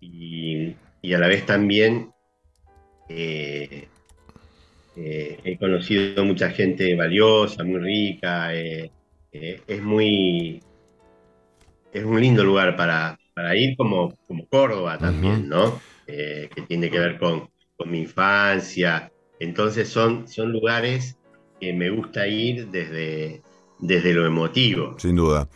[0.00, 0.74] y,
[1.14, 2.10] a la vez también
[3.08, 3.86] eh,
[4.96, 10.60] he conocido mucha gente valiosa, muy rica, es muy...
[11.92, 15.78] Es un lindo lugar para, para ir como, como Córdoba también, ¿no?
[16.06, 17.50] Eh, que tiene que ver con,
[17.84, 19.12] mi infancia.
[19.38, 21.18] Entonces son, son lugares
[21.60, 23.42] que me gusta ir desde,
[23.78, 24.96] desde lo emotivo.
[24.98, 25.48] Sin duda.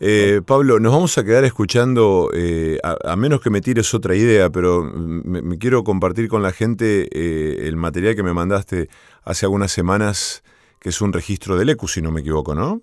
[0.00, 4.48] Eh, Pablo, nos vamos a quedar escuchando, eh, a, menos que me tires otra idea,
[4.50, 8.88] pero me, quiero compartir con la gente el material que me mandaste
[9.24, 10.42] hace algunas semanas,
[10.80, 12.82] que es un registro del ECU, si no me equivoco, ¿no?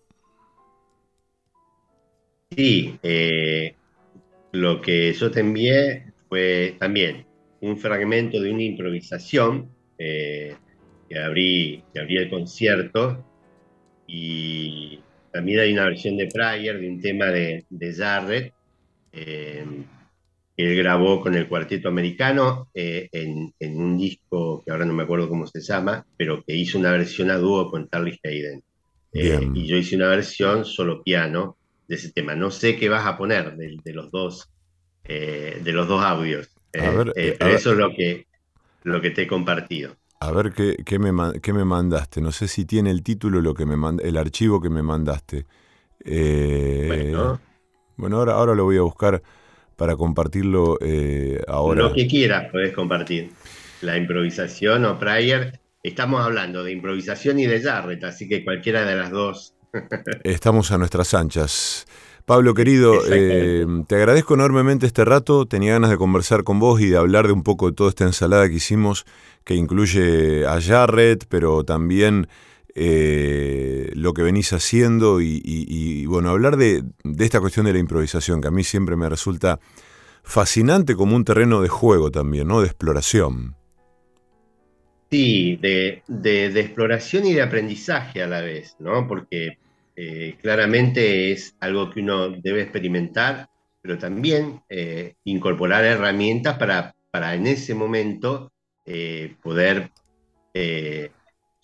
[2.55, 2.99] Sí,
[4.51, 7.25] lo que yo te envié fue también
[7.61, 10.55] un fragmento de una improvisación eh,
[11.09, 13.25] que, abrí, que abrí el concierto
[14.07, 14.99] y
[15.31, 18.53] también hay una versión de Pryor de un tema de, de Jarrett
[19.11, 19.65] eh,
[20.55, 25.03] que él grabó con el cuarteto americano eh, en, un disco que ahora no me
[25.03, 28.63] acuerdo cómo se llama, pero que hizo una versión a dúo con Charlie Hayden.
[29.13, 32.35] y yo hice una versión solo piano de ese tema.
[32.35, 34.49] No sé qué vas a poner de, los dos
[35.03, 36.49] eh, de los dos audios.
[36.73, 38.27] Eh, eh, eso es lo que,
[38.83, 39.95] lo que te he compartido.
[40.19, 42.21] A ver qué, qué, me, me mandaste.
[42.21, 45.45] No sé si tiene el título lo que me el archivo que me mandaste.
[46.03, 47.39] bueno.
[47.97, 49.21] bueno, ahora, ahora lo voy a buscar
[49.75, 50.77] para compartirlo
[51.47, 51.83] ahora.
[51.83, 53.31] Lo que quieras podés compartir.
[53.81, 55.59] La improvisación o prayer.
[55.83, 59.53] Estamos hablando de improvisación y de Jarrett, así que cualquiera de las dos
[60.23, 61.85] Estamos a nuestras anchas.
[62.27, 65.45] Pablo, querido, eh, te agradezco enormemente este rato.
[65.45, 68.03] Tenía ganas de conversar con vos y de hablar de un poco de toda esta
[68.03, 69.05] ensalada que hicimos,
[69.45, 72.27] que incluye a Jarrett, pero también
[72.75, 76.83] eh, lo que venís haciendo y, bueno, hablar de,
[77.17, 79.61] esta cuestión de la improvisación, que a mí siempre me resulta
[80.21, 82.59] fascinante como un terreno de juego también, ¿no?
[82.59, 83.55] De exploración.
[85.09, 86.03] Sí, de,
[86.59, 89.07] exploración y de aprendizaje a la vez, ¿no?
[89.07, 89.59] Porque
[89.99, 93.49] eh, claramente es algo que uno debe experimentar,
[93.81, 98.51] pero también eh, incorporar herramientas para, para en ese momento
[99.41, 99.91] poder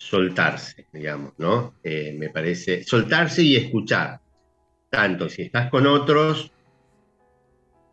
[0.04, 1.76] soltarse, digamos, ¿no?
[1.82, 4.20] Eh, me parece, soltarse y escuchar,
[4.90, 6.52] tanto si estás con otros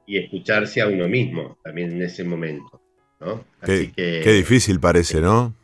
[0.06, 2.80] y escucharse a uno mismo también en ese momento,
[3.20, 3.44] ¿no?
[3.60, 5.54] Así qué, que, difícil parece, ¿no?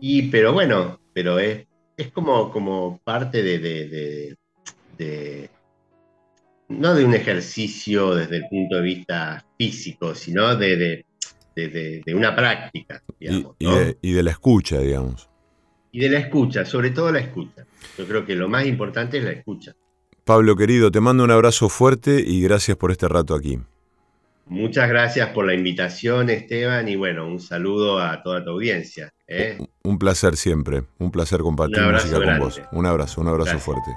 [0.00, 1.66] Y, pero bueno, pero es,
[1.96, 4.36] es como, como parte de,
[4.98, 5.50] de,
[6.68, 11.04] no de un ejercicio desde el punto de vista físico, sino de,
[12.14, 13.02] una práctica.
[13.18, 15.28] Digamos, y, de, la escucha, digamos
[15.94, 17.64] y de la escucha, sobre todo la escucha.
[17.96, 19.76] Yo creo que lo más importante es la escucha.
[20.24, 23.60] Pablo querido, te mando un abrazo fuerte y gracias por este rato aquí.
[24.46, 29.13] Muchas gracias por la invitación, Esteban, y bueno, un saludo a toda tu audiencia.
[29.26, 29.58] ¿Eh?
[29.82, 32.62] Un placer siempre, un placer compartir música con vos.
[32.72, 33.90] Un abrazo, un abrazo fuerte.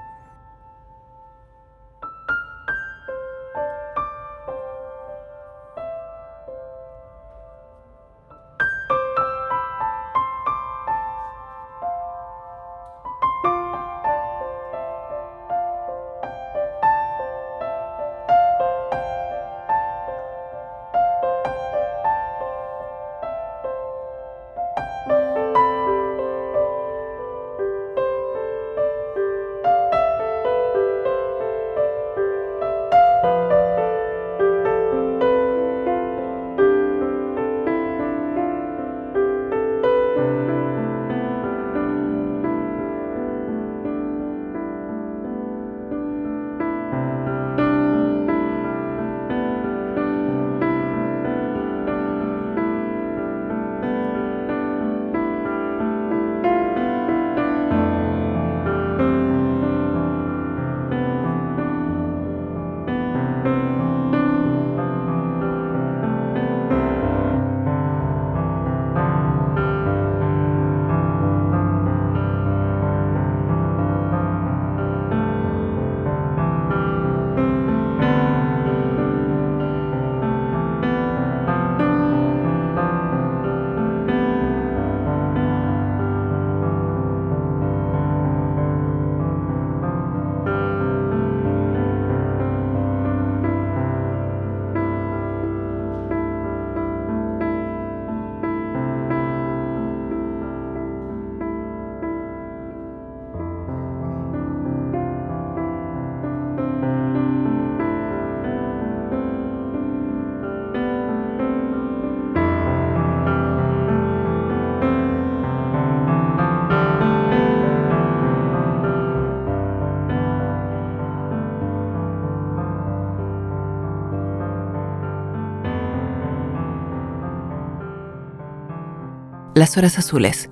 [129.58, 130.51] Las horas azules.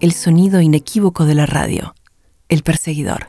[0.00, 1.94] El sonido inequívoco de la radio.
[2.48, 3.28] El perseguidor.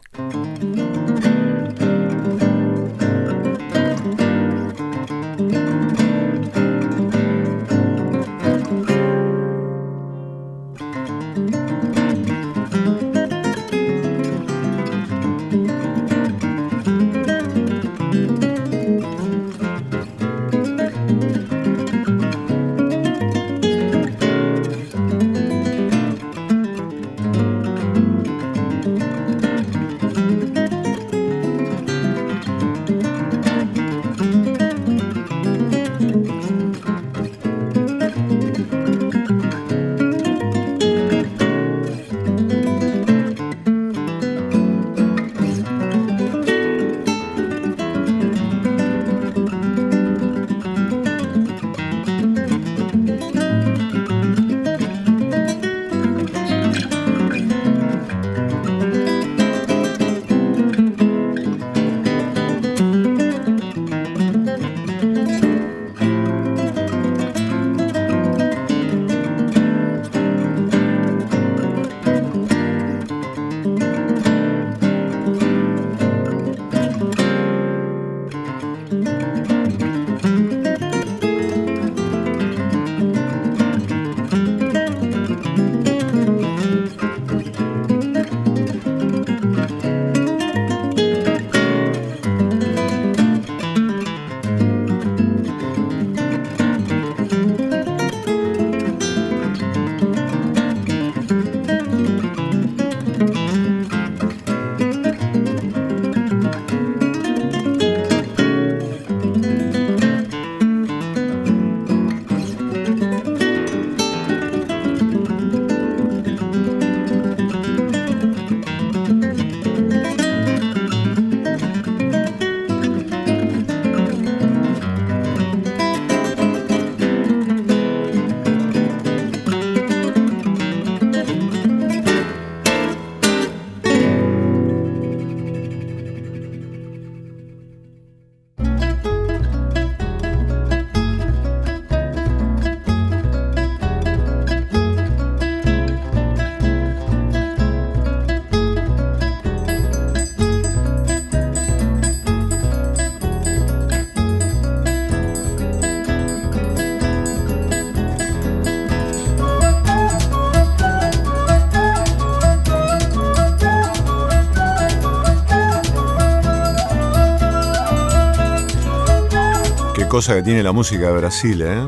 [170.11, 171.85] Cosa que tiene la música de Brasil, ¿eh?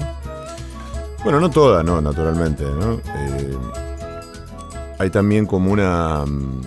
[1.26, 2.94] Bueno, no toda, no, naturalmente, ¿no?
[2.94, 3.58] Eh,
[4.98, 6.24] hay también como una...
[6.26, 6.62] Mm,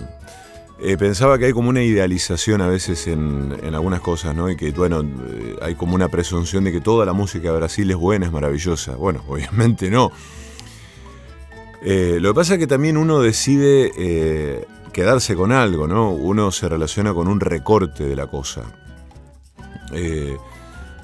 [0.81, 4.35] eh, pensaba que hay como una idealización a veces en, algunas cosas.
[4.51, 5.03] Y que, bueno,
[5.59, 8.95] hay como una presunción de que toda la música de Brasil es buena, es maravillosa.
[8.95, 10.11] Bueno, obviamente no.
[11.81, 16.11] lo que pasa es que también uno decide quedarse con algo, ¿no?
[16.11, 18.61] Uno se relaciona con un recorte de la cosa.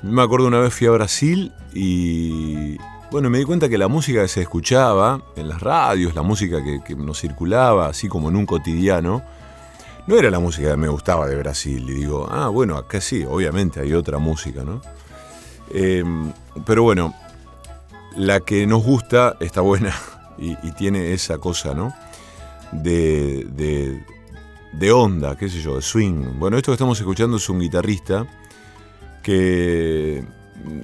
[0.04, 2.78] Me acuerdo una vez fui a Brasil y
[3.10, 6.62] bueno, me di cuenta que la música que se escuchaba en las radios, la música
[6.64, 9.24] que, nos circulaba, así como en un cotidiano,
[10.06, 11.90] no era la música que me gustaba de Brasil.
[11.90, 14.82] Y digo, ah, bueno, acá sí, obviamente hay otra música, ¿no?
[15.72, 16.34] Em,
[16.66, 17.16] pero bueno,
[18.18, 19.96] la que nos gusta está buena
[20.38, 21.94] y, tiene esa cosa, ¿no?
[22.74, 24.04] De, de,
[24.74, 26.40] de, onda, qué sé yo, de swing.
[26.40, 28.28] Bueno, esto que estamos escuchando es un guitarrista
[29.24, 30.24] que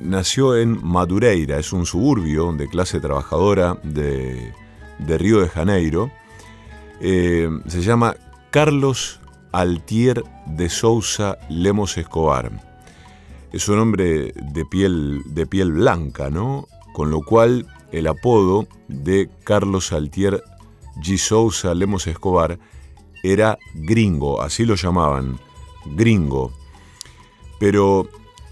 [0.02, 4.54] nació en Madureira, es un suburbio de clase trabajadora de,
[5.00, 6.12] Río de Janeiro.
[7.02, 8.16] Eh, se llama
[8.50, 9.20] Carlos
[9.52, 12.52] Altier de Sousa Lemos Escobar.
[13.52, 16.68] Es un hombre de piel, de piel blanca, ¿no?
[16.94, 20.44] Con lo cual el apodo de Carlos Altier
[20.98, 21.18] G.
[21.18, 22.60] Sousa Lemos Escobar
[23.24, 25.40] era gringo, así lo llamaban,
[25.86, 26.52] gringo.
[27.60, 28.08] Pero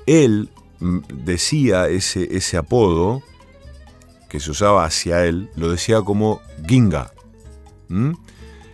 [0.07, 0.49] él
[0.79, 3.21] decía ese, ese apodo
[4.29, 7.11] que se usaba hacia él, lo decía como Ginga.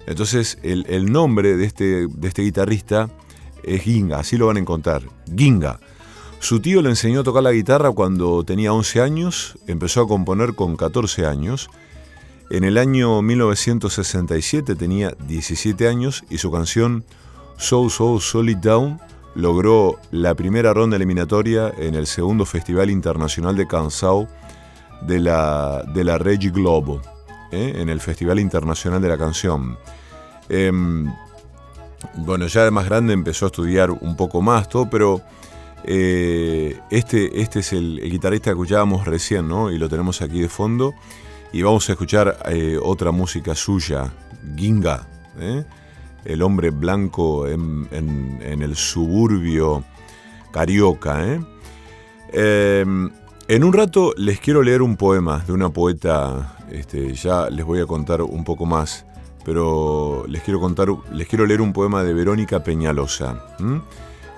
[0.07, 3.09] Entonces el, nombre de este, de este guitarrista
[3.63, 5.03] es Ginga, así lo van a encontrar,
[5.35, 5.79] Ginga.
[6.39, 10.55] Su tío le enseñó a tocar la guitarra cuando tenía 11 años, empezó a componer
[10.55, 11.69] con 14 años.
[12.49, 17.05] En el año 1967 tenía 17 años y su canción
[17.57, 18.99] So So Solid Down
[19.35, 24.27] logró la primera ronda eliminatoria en el segundo Festival Internacional de Cansao
[25.01, 27.01] de la, de la Regi Globo,
[27.51, 27.73] ¿eh?
[27.75, 29.77] en el Festival Internacional de la Canción.
[30.49, 31.11] Em,
[32.17, 35.21] bueno, ya de más grande empezó a estudiar un poco más, todo, pero
[35.83, 39.71] eh, este, este es el, guitarrista que escuchábamos recién, ¿no?
[39.71, 40.93] Y lo tenemos aquí de fondo.
[41.51, 44.11] Y vamos a escuchar eh, otra música suya,
[44.55, 45.07] Ginga
[46.25, 47.87] el hombre blanco en,
[48.41, 49.83] el suburbio
[50.51, 51.25] carioca.
[51.25, 51.41] ¿eh?
[52.31, 53.09] Em,
[53.47, 57.79] en un rato les quiero leer un poema de una poeta, este, ya les voy
[57.79, 59.05] a contar un poco más,
[59.43, 63.45] pero les quiero, contar, les quiero leer un poema de Verónica Peñalosa.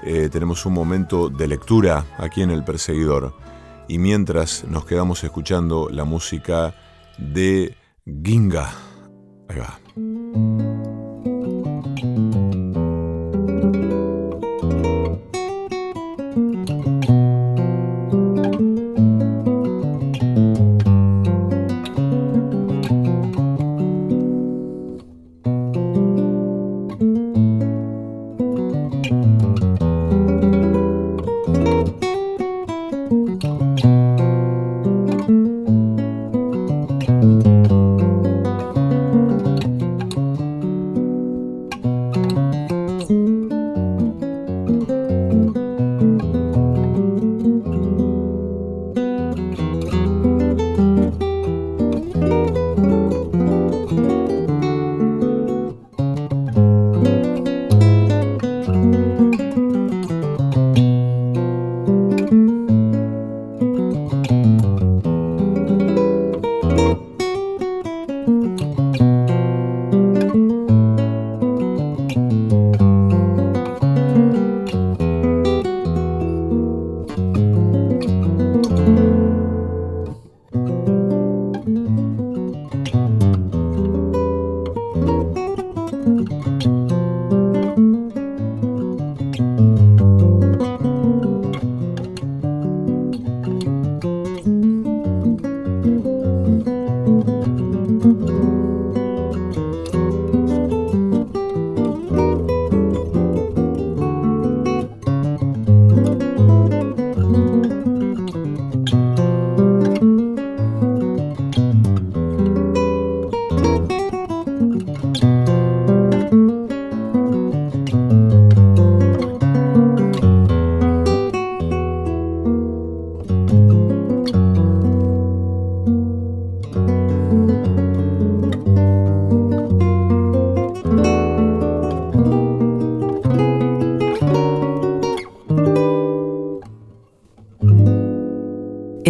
[0.03, 3.33] Eh, tenemos un momento de lectura aquí en El Perseguidor
[3.87, 6.75] y mientras nos quedamos escuchando la música
[7.17, 7.75] de
[8.05, 8.71] Ginga.
[9.49, 10.84] Ahí va.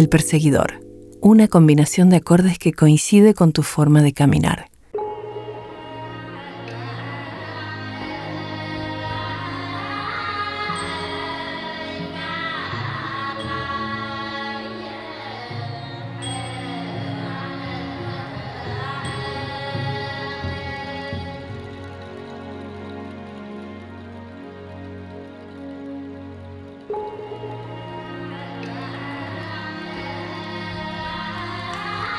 [0.06, 0.86] El perseguidor,
[1.20, 4.65] una combinación de acordes que coincide con tu forma de caminar.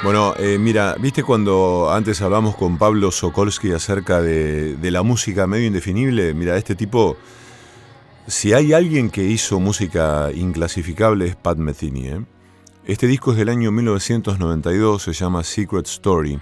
[0.07, 5.67] Bueno, eh, mira, viste cuando antes hablamos con Pablo Sokolsky acerca de, la música medio
[5.67, 7.17] indefinible, mira, este tipo,
[8.25, 12.07] si hay alguien que hizo música inclasificable es Pat Metheny.
[12.07, 12.25] ¿eh?
[12.85, 16.39] Este disco es del año 1992, se llama Secret Story.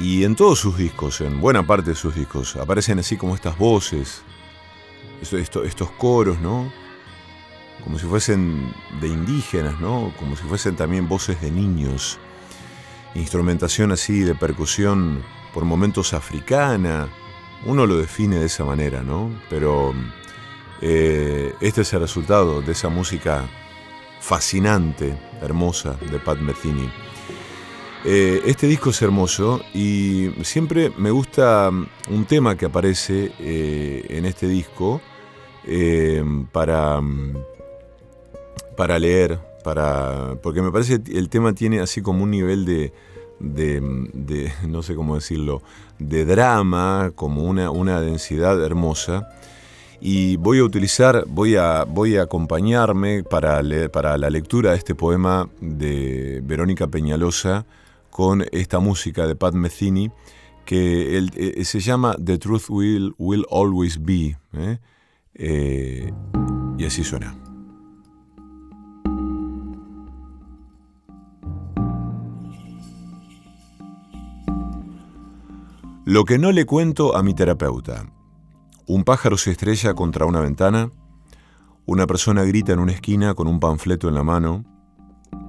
[0.00, 3.58] Y en todos sus discos, en buena parte de sus discos, aparecen así como estas
[3.58, 4.22] voces,
[5.20, 6.72] estos coros, ¿no?
[7.84, 10.10] Como si fuesen de indígenas, ¿no?
[10.18, 12.18] Como si fuesen también voces de niños
[13.16, 17.08] instrumentación así de percusión por momentos africana,
[17.64, 19.30] uno lo define de esa manera, ¿no?
[19.48, 19.94] Pero
[20.80, 23.48] eh, este es el resultado de esa música
[24.20, 26.90] fascinante, hermosa de Pat Metheny.
[28.04, 34.26] Eh, este disco es hermoso y siempre me gusta un tema que aparece eh, en
[34.26, 35.00] este disco
[36.52, 37.00] para,
[38.76, 42.92] para leer, para, porque me parece que el tema tiene así como un nivel de,
[43.40, 45.62] de, no sé cómo decirlo,
[45.98, 49.28] de drama, como una, una densidad hermosa.
[50.00, 54.94] Y voy a utilizar, voy a, voy a acompañarme para, para la lectura de este
[54.94, 57.64] poema de Verónica Peñalosa
[58.10, 60.10] con esta música de Pat Metheny
[60.66, 64.36] que eh, se llama The Truth Will, will Always Be.
[64.52, 64.78] ¿eh?
[65.34, 66.12] Eh,
[66.76, 67.45] y así suena.
[76.08, 78.06] Lo que no le cuento a mi terapeuta.
[78.86, 80.92] Un pájaro se estrella contra una ventana,
[81.84, 84.64] una persona grita en una esquina con un panfleto en la mano.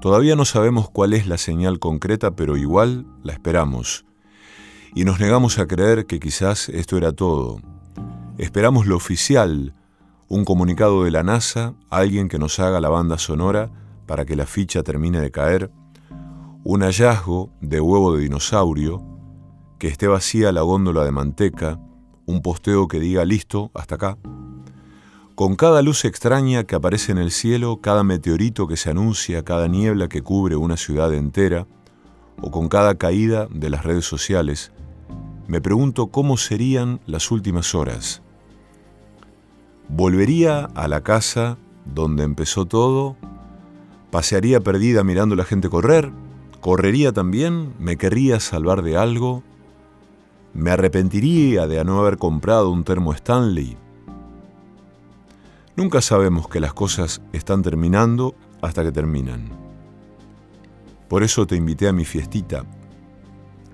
[0.01, 4.08] Todavía no sabemos cuál es la señal concreta, pero igual la esperamos.
[4.95, 7.62] Y nos negamos a creer que quizás esto era todo.
[8.39, 9.76] Esperamos lo oficial,
[10.28, 13.70] un comunicado de la NASA, alguien que nos haga la banda sonora
[14.08, 15.70] para que la ficha termine de caer,
[16.64, 19.16] un hallazgo de huevo de dinosaurio,
[19.80, 21.80] que esté vacía la góndola de manteca,
[22.25, 24.17] un posteo que diga listo, hasta acá.
[25.36, 29.67] Con cada luz extraña que aparece en el cielo, cada meteorito que se anuncia, cada
[29.67, 31.67] niebla que cubre una ciudad entera,
[32.41, 34.71] o con cada caída de las redes sociales,
[35.47, 38.21] me pregunto cómo serían las últimas horas.
[39.89, 43.15] ¿Volvería a la casa donde empezó todo?
[44.11, 46.11] ¿Pasearía perdida mirando a la gente correr?
[46.59, 47.73] ¿Correría también?
[47.80, 49.43] ¿Me querría salvar de algo?
[50.58, 53.78] ¿Me arrepentiría de no haber comprado un termo Stanley?
[55.76, 58.34] Nunca sabemos que las cosas están terminando
[58.64, 59.51] hasta que terminan.
[61.08, 62.66] Por eso te invité a mi fiestita.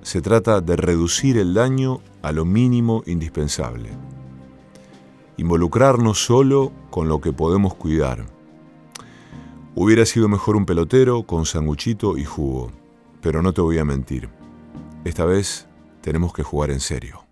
[0.01, 3.91] Se trata de reducir el daño a lo mínimo indispensable.
[5.37, 8.25] Involucrarnos solo con lo que podemos cuidar.
[9.73, 12.73] Hubiera sido mejor un pelotero con sanguchito y jugo,
[13.21, 14.27] pero no te voy a mentir.
[15.05, 15.69] Esta vez
[16.03, 17.25] tenemos que jugar en serio.